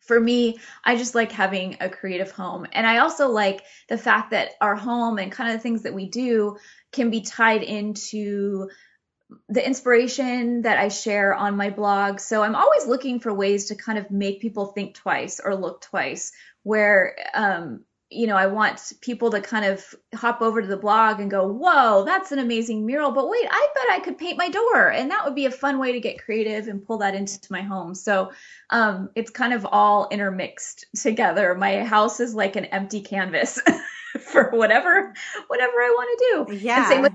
[0.00, 2.66] for me, I just like having a creative home.
[2.72, 5.94] And I also like the fact that our home and kind of the things that
[5.94, 6.56] we do
[6.92, 8.70] can be tied into
[9.48, 12.20] the inspiration that I share on my blog.
[12.20, 15.82] So I'm always looking for ways to kind of make people think twice or look
[15.82, 20.78] twice, where, um, you know, I want people to kind of hop over to the
[20.78, 23.10] blog and go, whoa, that's an amazing mural.
[23.10, 24.90] But wait, I bet I could paint my door.
[24.90, 27.60] And that would be a fun way to get creative and pull that into my
[27.60, 27.94] home.
[27.94, 28.32] So
[28.70, 31.54] um, it's kind of all intermixed together.
[31.54, 33.60] My house is like an empty canvas
[34.20, 35.12] for whatever,
[35.48, 36.64] whatever I want to do.
[36.64, 36.78] Yeah.
[36.78, 37.12] And same with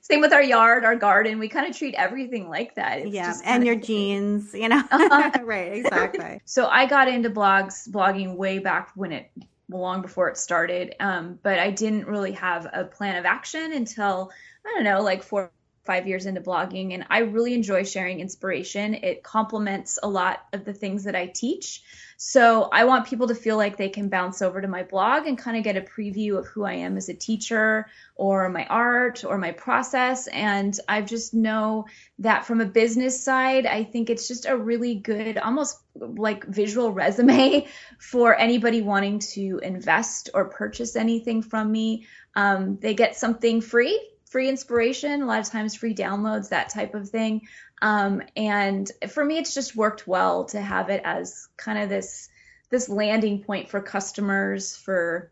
[0.00, 1.38] same with our yard, our garden.
[1.38, 3.00] We kind of treat everything like that.
[3.00, 4.82] It's yeah, and your jeans, you know.
[5.42, 6.40] right, exactly.
[6.44, 9.30] so I got into blogs, blogging way back when it
[9.68, 10.94] long before it started.
[11.00, 14.30] Um, but I didn't really have a plan of action until
[14.64, 15.50] I don't know, like four
[15.86, 18.94] five years into blogging and I really enjoy sharing inspiration.
[18.94, 21.82] It complements a lot of the things that I teach.
[22.18, 25.36] So I want people to feel like they can bounce over to my blog and
[25.36, 29.22] kind of get a preview of who I am as a teacher or my art
[29.24, 30.26] or my process.
[30.26, 31.84] And I just know
[32.20, 36.90] that from a business side, I think it's just a really good, almost like visual
[36.90, 37.68] resume
[37.98, 42.06] for anybody wanting to invest or purchase anything from me.
[42.34, 44.00] Um, they get something free
[44.36, 47.40] free inspiration, a lot of times free downloads, that type of thing.
[47.80, 52.28] Um, and for me, it's just worked well to have it as kind of this
[52.68, 55.30] this landing point for customers, for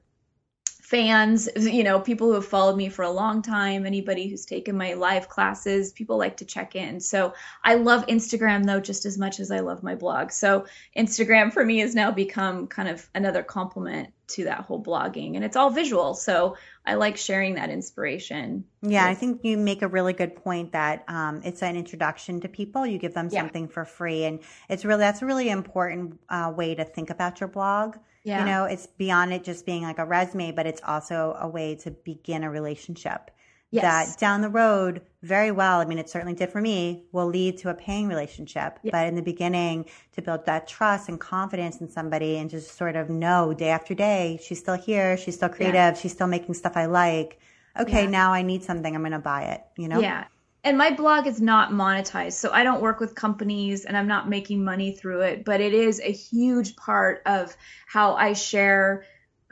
[0.66, 4.76] fans, you know, people who have followed me for a long time, anybody who's taken
[4.76, 7.00] my live classes, people like to check in.
[7.00, 10.30] So I love Instagram though just as much as I love my blog.
[10.30, 10.64] So
[10.96, 15.44] Instagram for me has now become kind of another complement to that whole blogging and
[15.44, 16.14] it's all visual.
[16.14, 16.57] So
[16.87, 18.64] I like sharing that inspiration.
[18.82, 22.49] Yeah, I think you make a really good point that um, it's an introduction to
[22.49, 22.87] people.
[22.87, 26.74] You give them something for free, and it's really that's a really important uh, way
[26.74, 27.97] to think about your blog.
[28.22, 28.41] Yeah.
[28.41, 31.74] You know, it's beyond it just being like a resume, but it's also a way
[31.76, 33.30] to begin a relationship
[33.75, 33.83] yes.
[34.12, 37.59] that down the road, very well, I mean, it certainly did for me, will lead
[37.59, 38.79] to a paying relationship.
[38.85, 42.95] But in the beginning, to build that trust and confidence in somebody and just sort
[42.97, 45.95] of know day after day, she's still here, she's still creative, yeah.
[45.95, 47.39] she's still making stuff I like.
[47.79, 48.11] Okay, yeah.
[48.11, 50.01] now I need something, I'm going to buy it, you know?
[50.01, 50.25] Yeah.
[50.62, 54.31] And my blog is not monetized, so I don't work with companies and I'm not
[54.31, 57.55] making money through it, but it is a huge part of
[57.87, 59.05] how I share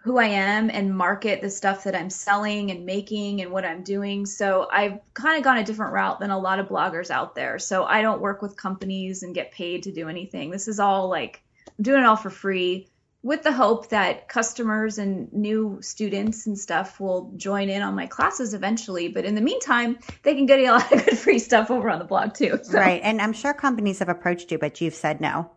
[0.03, 3.85] who I am and market the stuff that I'm selling and making and what I'm
[3.85, 4.27] doing.
[4.27, 7.61] So I've kind of gone a different route than a lot of bloggers out there.
[7.61, 10.51] So I don't work with companies and get paid to do anything.
[10.51, 11.41] This is all like
[11.79, 12.89] I'm doing it all for free
[13.23, 18.09] with the hope that customers and new students and stuff will join in on my
[18.09, 19.07] classes eventually.
[19.07, 22.01] But in the meantime, they can get a lot of good free stuff over on
[22.01, 22.59] the blog too.
[22.65, 22.77] So.
[22.77, 23.01] Right.
[23.05, 25.49] And I'm sure companies have approached you, but you've said no.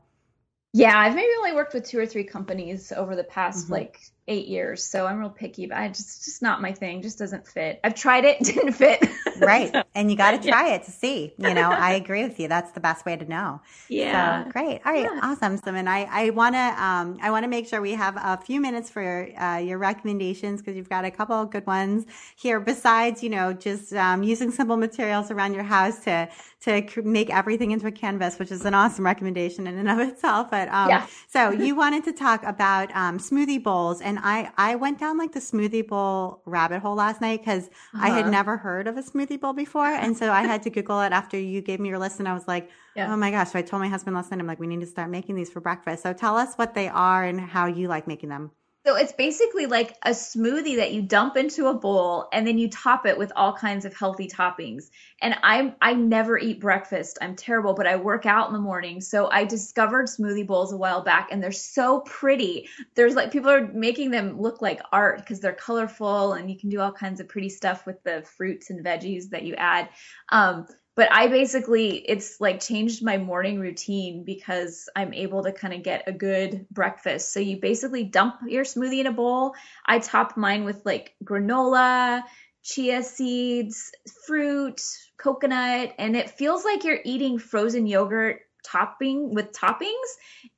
[0.71, 3.73] Yeah, I've maybe only worked with two or three companies over the past mm-hmm.
[3.73, 5.67] like eight years, so I'm real picky.
[5.67, 7.01] But I just just not my thing.
[7.01, 7.79] Just doesn't fit.
[7.83, 9.07] I've tried it, didn't fit.
[9.39, 10.75] right, and you got to try yeah.
[10.75, 11.33] it to see.
[11.37, 12.47] You know, I agree with you.
[12.47, 13.61] That's the best way to know.
[13.89, 14.45] Yeah.
[14.45, 14.81] So, great.
[14.85, 15.03] All right.
[15.03, 15.19] Yeah.
[15.21, 15.57] Awesome.
[15.57, 18.37] So, and I I want to um I want to make sure we have a
[18.37, 22.05] few minutes for uh, your recommendations because you've got a couple of good ones
[22.35, 22.59] here.
[22.59, 26.29] Besides, you know, just um, using simple materials around your house to
[26.65, 30.49] to make everything into a canvas, which is an awesome recommendation in and of itself.
[30.49, 31.05] But um, yeah.
[31.27, 35.31] so you wanted to talk about um, smoothie bowls, and I I went down like
[35.31, 38.05] the smoothie bowl rabbit hole last night because uh-huh.
[38.05, 38.29] I had uh-huh.
[38.31, 41.39] never heard of a smoothie bowl before, and so I had to Google it after
[41.39, 42.69] you gave me your list, and I was like.
[42.95, 43.11] Yeah.
[43.11, 43.51] Oh my gosh.
[43.51, 45.49] So I told my husband last night, I'm like, we need to start making these
[45.49, 46.03] for breakfast.
[46.03, 48.51] So tell us what they are and how you like making them.
[48.85, 52.69] So it's basically like a smoothie that you dump into a bowl and then you
[52.69, 54.91] top it with all kinds of healthy toppings.
[55.23, 57.17] And I I never eat breakfast.
[57.19, 59.01] I'm terrible, but I work out in the morning.
[59.01, 62.69] So I discovered smoothie bowls a while back and they're so pretty.
[62.93, 66.69] There's like people are making them look like art because they're colorful and you can
[66.69, 69.89] do all kinds of pretty stuff with the fruits and veggies that you add.
[70.29, 75.73] Um, but I basically it's like changed my morning routine because I'm able to kind
[75.73, 77.33] of get a good breakfast.
[77.33, 79.55] So you basically dump your smoothie in a bowl.
[79.85, 82.23] I top mine with like granola,
[82.63, 83.91] chia seeds,
[84.25, 84.81] fruit,
[85.17, 90.09] coconut, and it feels like you're eating frozen yogurt topping with toppings,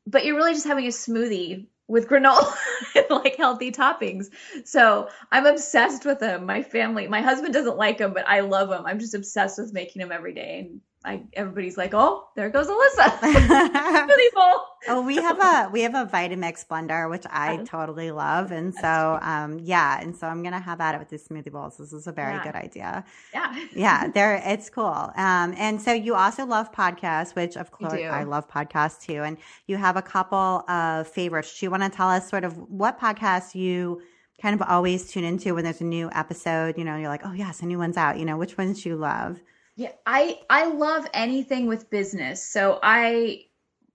[0.05, 2.53] but you're really just having a smoothie with granola
[2.95, 4.27] and like healthy toppings.
[4.65, 6.45] So I'm obsessed with them.
[6.45, 8.85] My family, my husband doesn't like them, but I love them.
[8.85, 10.59] I'm just obsessed with making them every day.
[10.59, 13.07] And I, everybody's like, "Oh, there goes Alisa."
[14.89, 19.19] Oh, we have a we have a Vitamix blender, which I totally love, and so
[19.21, 21.77] um, yeah, and so I'm gonna have at it with these smoothie bowls.
[21.77, 22.43] This is a very yeah.
[22.43, 23.05] good idea.
[23.33, 25.11] Yeah, yeah, there it's cool.
[25.15, 29.37] Um, and so you also love podcasts, which of course I love podcasts too, and
[29.65, 31.59] you have a couple of favorites.
[31.59, 34.01] Do you want to tell us sort of what podcasts you
[34.41, 36.77] kind of always tune into when there's a new episode?
[36.77, 38.19] You know, you're like, oh yes, a new one's out.
[38.19, 39.41] You know, which ones you love?
[39.77, 42.43] Yeah, I I love anything with business.
[42.43, 43.45] So I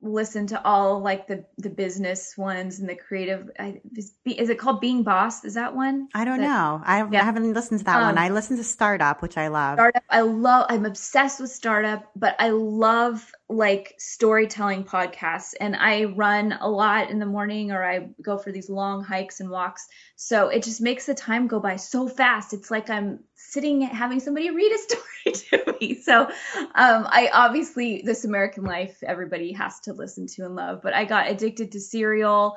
[0.01, 4.59] listen to all like the the business ones and the creative I, is, is, it
[4.59, 5.45] called being boss?
[5.45, 6.09] Is that one?
[6.15, 6.83] I don't that, know.
[6.85, 7.23] I, yeah.
[7.23, 9.77] I, haven't listened to that um, one i listen to startup which i love.
[9.77, 16.05] Startup i love i'm obsessed with startup but i love like storytelling podcasts and i
[16.05, 19.87] run a lot in the morning or i go for these long hikes and walks.
[20.17, 22.53] So it just makes the time go by so fast.
[22.53, 25.95] It's like i'm sitting having somebody read a story to me.
[26.01, 30.95] So um, I obviously this American Life everybody has to listen to and love, but
[30.95, 32.57] I got addicted to Serial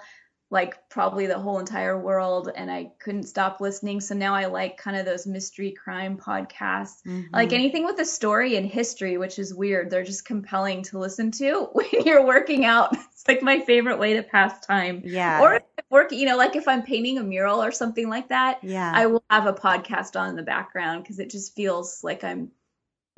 [0.52, 4.00] like probably the whole entire world and I couldn't stop listening.
[4.00, 7.02] So now I like kind of those mystery crime podcasts.
[7.06, 7.34] Mm-hmm.
[7.34, 9.90] Like anything with a story and history, which is weird.
[9.90, 12.94] They're just compelling to listen to when you're working out.
[12.94, 15.02] It's like my favorite way to pass time.
[15.04, 15.42] Yeah.
[15.42, 18.92] Or work, you know, like if I'm painting a mural or something like that, yeah.
[18.94, 22.52] I will have a podcast on in the background because it just feels like I'm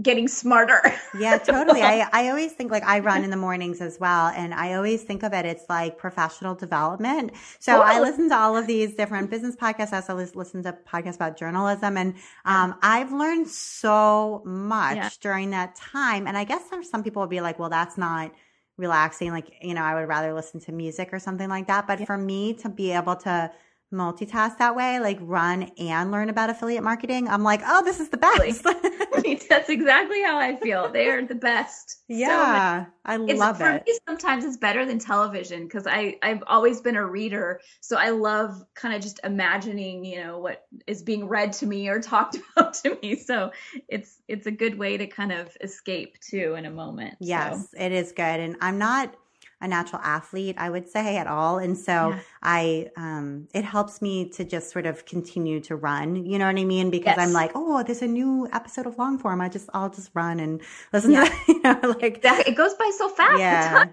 [0.02, 0.82] getting smarter.
[1.20, 1.82] yeah, totally.
[1.82, 4.28] I, I always think like I run in the mornings as well.
[4.28, 7.32] And I always think of it, it's like professional development.
[7.60, 9.94] So I listen to all of these different business podcasts.
[9.94, 11.98] I also listen to podcasts about journalism.
[11.98, 15.10] And um, I've learned so much yeah.
[15.20, 16.28] during that time.
[16.28, 18.32] And I guess there's some people would be like, well, that's not
[18.78, 19.32] relaxing.
[19.32, 21.88] Like, you know, I would rather listen to music or something like that.
[21.88, 22.06] But yeah.
[22.06, 23.52] for me to be able to
[23.94, 28.10] multitask that way, like run and learn about affiliate marketing, I'm like, oh, this is
[28.10, 28.64] the best.
[29.50, 30.92] That's exactly how I feel.
[30.92, 31.98] They are the best.
[32.08, 33.84] Yeah, so I love for it.
[33.88, 38.10] Me, sometimes it's better than television because I I've always been a reader, so I
[38.10, 42.38] love kind of just imagining, you know, what is being read to me or talked
[42.38, 43.16] about to me.
[43.16, 43.52] So
[43.88, 47.16] it's it's a good way to kind of escape too in a moment.
[47.20, 47.84] Yes, so.
[47.84, 49.16] it is good, and I'm not
[49.60, 51.58] a natural athlete, I would say, at all.
[51.58, 52.20] And so yeah.
[52.44, 56.26] I, um, it helps me to just sort of continue to run.
[56.26, 56.92] You know what I mean?
[56.92, 57.20] Because yes.
[57.20, 59.42] I'm like, oh, there's a new episode of long form.
[59.42, 60.62] I just, I'll just run and
[60.94, 61.24] listen yeah.
[61.26, 63.40] to, you know, like it goes by so fast.
[63.40, 63.86] Yeah.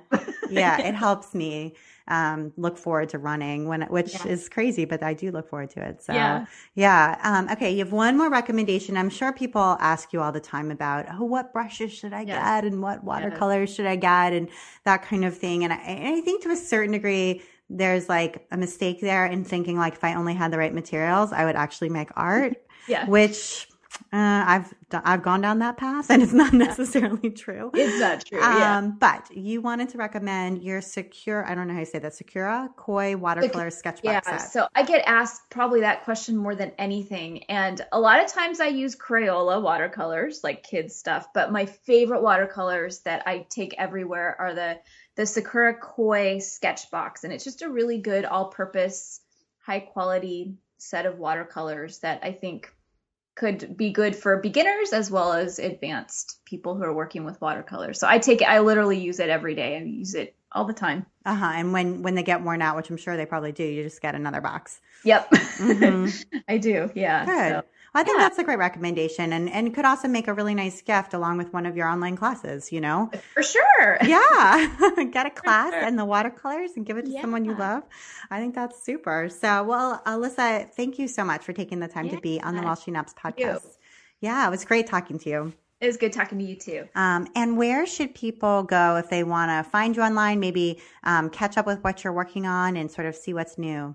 [0.50, 0.80] yeah.
[0.84, 1.74] It helps me
[2.08, 4.32] um, look forward to running when, which yeah.
[4.32, 6.02] is crazy, but I do look forward to it.
[6.02, 6.46] So yeah.
[6.74, 7.18] yeah.
[7.22, 7.72] Um, okay.
[7.72, 8.96] You have one more recommendation.
[8.96, 12.42] I'm sure people ask you all the time about, oh, what brushes should I yes.
[12.42, 13.76] get and what watercolors yes.
[13.76, 14.48] should I get and
[14.84, 15.64] that kind of thing.
[15.64, 19.42] And I, and I think to a certain degree, there's like a mistake there in
[19.44, 22.56] thinking like if I only had the right materials, I would actually make art.
[22.88, 23.08] yeah.
[23.08, 23.68] Which
[24.12, 27.70] uh, I've I've gone down that path, and it's not necessarily true.
[27.74, 28.38] It's not true.
[28.38, 28.78] Yeah.
[28.78, 31.44] Um, but you wanted to recommend your secure.
[31.44, 32.14] I don't know how you say that.
[32.14, 34.52] Sakura Koi watercolor sketchbook yeah, set.
[34.52, 38.60] So I get asked probably that question more than anything, and a lot of times
[38.60, 41.28] I use Crayola watercolors, like kids stuff.
[41.34, 44.78] But my favorite watercolors that I take everywhere are the
[45.16, 49.20] the Sakura Koi sketch box, and it's just a really good all-purpose
[49.64, 52.72] high quality set of watercolors that I think
[53.34, 57.98] could be good for beginners as well as advanced people who are working with watercolors.
[57.98, 59.76] So I take it, I literally use it every day.
[59.76, 61.04] I use it all the time.
[61.26, 61.52] Uh huh.
[61.54, 64.00] And when when they get worn out, which I'm sure they probably do, you just
[64.00, 64.80] get another box.
[65.04, 66.38] Yep, mm-hmm.
[66.48, 66.90] I do.
[66.94, 67.24] Yeah.
[67.24, 67.50] Good.
[67.50, 67.62] So.
[67.96, 68.24] I think yeah.
[68.24, 71.52] that's a great recommendation and, and could also make a really nice gift along with
[71.52, 73.10] one of your online classes, you know?
[73.34, 73.98] For sure.
[74.04, 75.04] Yeah.
[75.12, 75.80] Get a class sure.
[75.80, 77.20] and the watercolors and give it to yeah.
[77.20, 77.84] someone you love.
[78.30, 79.28] I think that's super.
[79.28, 82.16] So, well, Alisa, thank you so much for taking the time yeah.
[82.16, 83.76] to be on the While She Naps podcast.
[84.20, 85.52] Yeah, it was great talking to you.
[85.80, 86.88] It was good talking to you too.
[86.94, 91.30] Um, and where should people go if they want to find you online, maybe um,
[91.30, 93.94] catch up with what you're working on and sort of see what's new?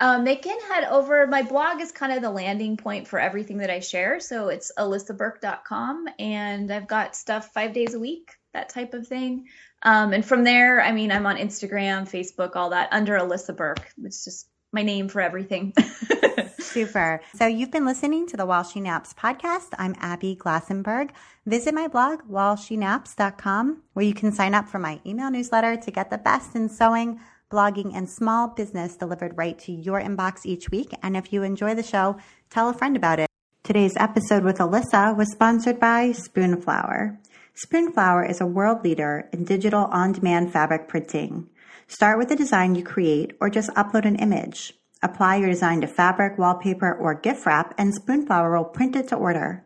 [0.00, 1.26] Um, they can head over.
[1.26, 4.18] My blog is kind of the landing point for everything that I share.
[4.18, 9.46] So it's alisaburke.com, and I've got stuff five days a week, that type of thing.
[9.82, 13.92] Um, and from there, I mean, I'm on Instagram, Facebook, all that under Alisa Burke.
[14.02, 15.74] It's just my name for everything.
[16.58, 17.20] Super.
[17.34, 19.68] So you've been listening to the While She Naps podcast.
[19.78, 21.10] I'm Abby Glassenberg.
[21.44, 26.10] Visit my blog, whileshenaps.com, where you can sign up for my email newsletter to get
[26.10, 27.20] the best in sewing
[27.50, 30.92] blogging, and small business delivered right to your inbox each week.
[31.02, 32.16] And if you enjoy the show,
[32.48, 33.28] tell a friend about it.
[33.62, 37.18] Today's episode with Alisa was sponsored by Spoonflower.
[37.54, 41.48] Spoonflower is a world leader in digital on demand fabric printing.
[41.88, 44.72] Start with the design you create or just upload an image.
[45.02, 49.16] Apply your design to fabric, wallpaper, or gift wrap, and Spoonflower will print it to
[49.16, 49.64] order.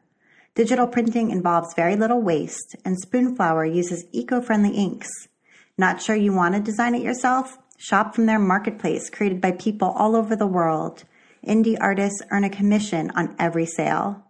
[0.55, 5.09] Digital printing involves very little waste, and Spoonflower uses eco friendly inks.
[5.77, 7.59] Not sure you want to design it yourself?
[7.79, 11.05] Shop from their marketplace created by people all over the world.
[11.47, 14.25] Indie artists earn a commission on every sale.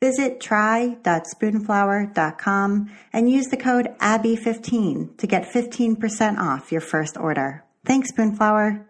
[0.00, 7.64] Visit try.spoonflower.com and use the code ABBY15 to get 15% off your first order.
[7.84, 8.84] Thanks, Spoonflower.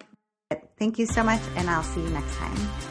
[0.79, 2.88] Thank you so much, and I'll see you next time.